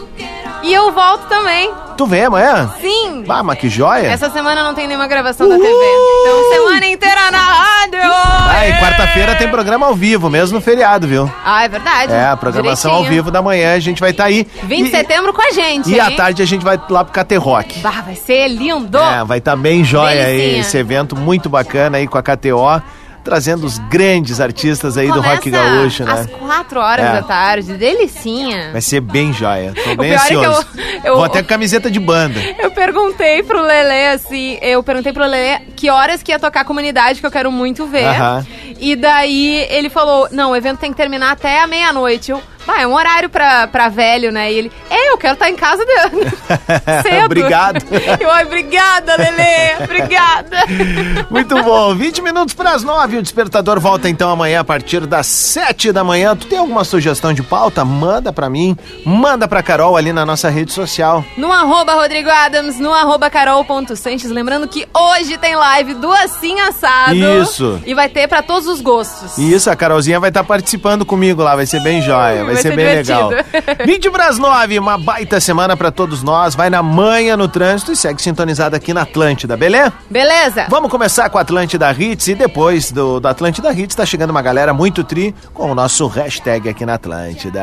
[0.65, 1.71] E eu volto também.
[1.95, 2.73] Tu vem amanhã?
[2.81, 3.23] Sim.
[3.29, 4.07] Ah, mas que joia.
[4.07, 5.67] Essa semana não tem nenhuma gravação da TV.
[5.67, 7.99] Então, semana inteira na rádio!
[8.01, 11.31] Ah, e quarta-feira tem programa ao vivo, mesmo no feriado, viu?
[11.45, 12.11] Ah, é verdade.
[12.11, 13.23] É, a programação ao Direitinho.
[13.23, 14.45] vivo da manhã, a gente vai estar aí.
[14.63, 15.99] 20 de setembro com a gente, E hein?
[15.99, 17.79] à tarde a gente vai lá pro KT Rock.
[17.79, 18.97] Bah, vai ser lindo!
[18.97, 22.81] É, vai estar bem joia aí, esse evento muito bacana aí com a KTO,
[23.25, 26.11] trazendo os grandes artistas aí do rock Começa gaúcho, né?
[26.13, 27.11] Às 4 horas É.
[27.13, 28.71] da tarde, delicinha.
[28.71, 29.73] Vai ser bem joia.
[29.73, 30.67] Tô bem é que eu- ansioso.
[31.03, 32.39] eu- Vou até com camiseta de banda.
[32.59, 36.65] Eu perguntei pro Lelê, assim, eu perguntei pro Lelê que horas que ia tocar a
[36.65, 38.05] comunidade, que eu quero muito ver.
[38.05, 38.45] Aham.
[38.79, 42.29] E daí ele falou, não, o evento tem que terminar até a meia-noite.
[42.31, 44.51] Eu, bah, é um horário pra, pra velho, né?
[44.51, 45.95] E ele, é, eu quero estar em casa de...
[47.01, 47.25] cedo.
[47.25, 47.85] Obrigado.
[48.19, 50.57] Eu, ai, obrigada, Lelê, obrigada.
[51.29, 51.93] Muito bom.
[51.95, 53.17] 20 minutos para as 9.
[53.17, 56.35] O despertador volta então amanhã a partir das 7 da manhã.
[56.35, 57.83] Tu tem alguma sugestão de pauta?
[57.83, 61.23] Manda pra mim, manda pra Carol ali na nossa rede social.
[61.37, 64.31] No arroba Rodrigo Adams, no arroba carol.sanches.
[64.31, 67.15] Lembrando que hoje tem live do Assim Assado.
[67.15, 67.81] Isso.
[67.85, 69.37] E vai ter pra todos os gostos.
[69.37, 72.69] Isso, a Carolzinha vai estar participando comigo lá, vai ser bem joia, vai, vai ser,
[72.69, 73.29] ser bem divertido.
[73.29, 73.85] legal.
[73.85, 76.55] 20 para as 9, uma baita semana pra todos nós.
[76.55, 79.93] Vai na manhã no trânsito e segue sintonizado aqui na Atlântida, beleza?
[80.09, 80.67] Beleza?
[80.69, 84.41] Vamos começar com a Atlântida Hits e depois do, do Atlântida Hits tá chegando uma
[84.41, 87.61] galera muito tri com o nosso hashtag aqui na Atlântida.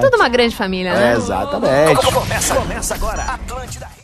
[0.00, 1.12] Tudo uma grande família, né?
[1.12, 2.06] É, exatamente.
[2.12, 3.22] Começa, começa agora.
[3.22, 3.94] Atlântida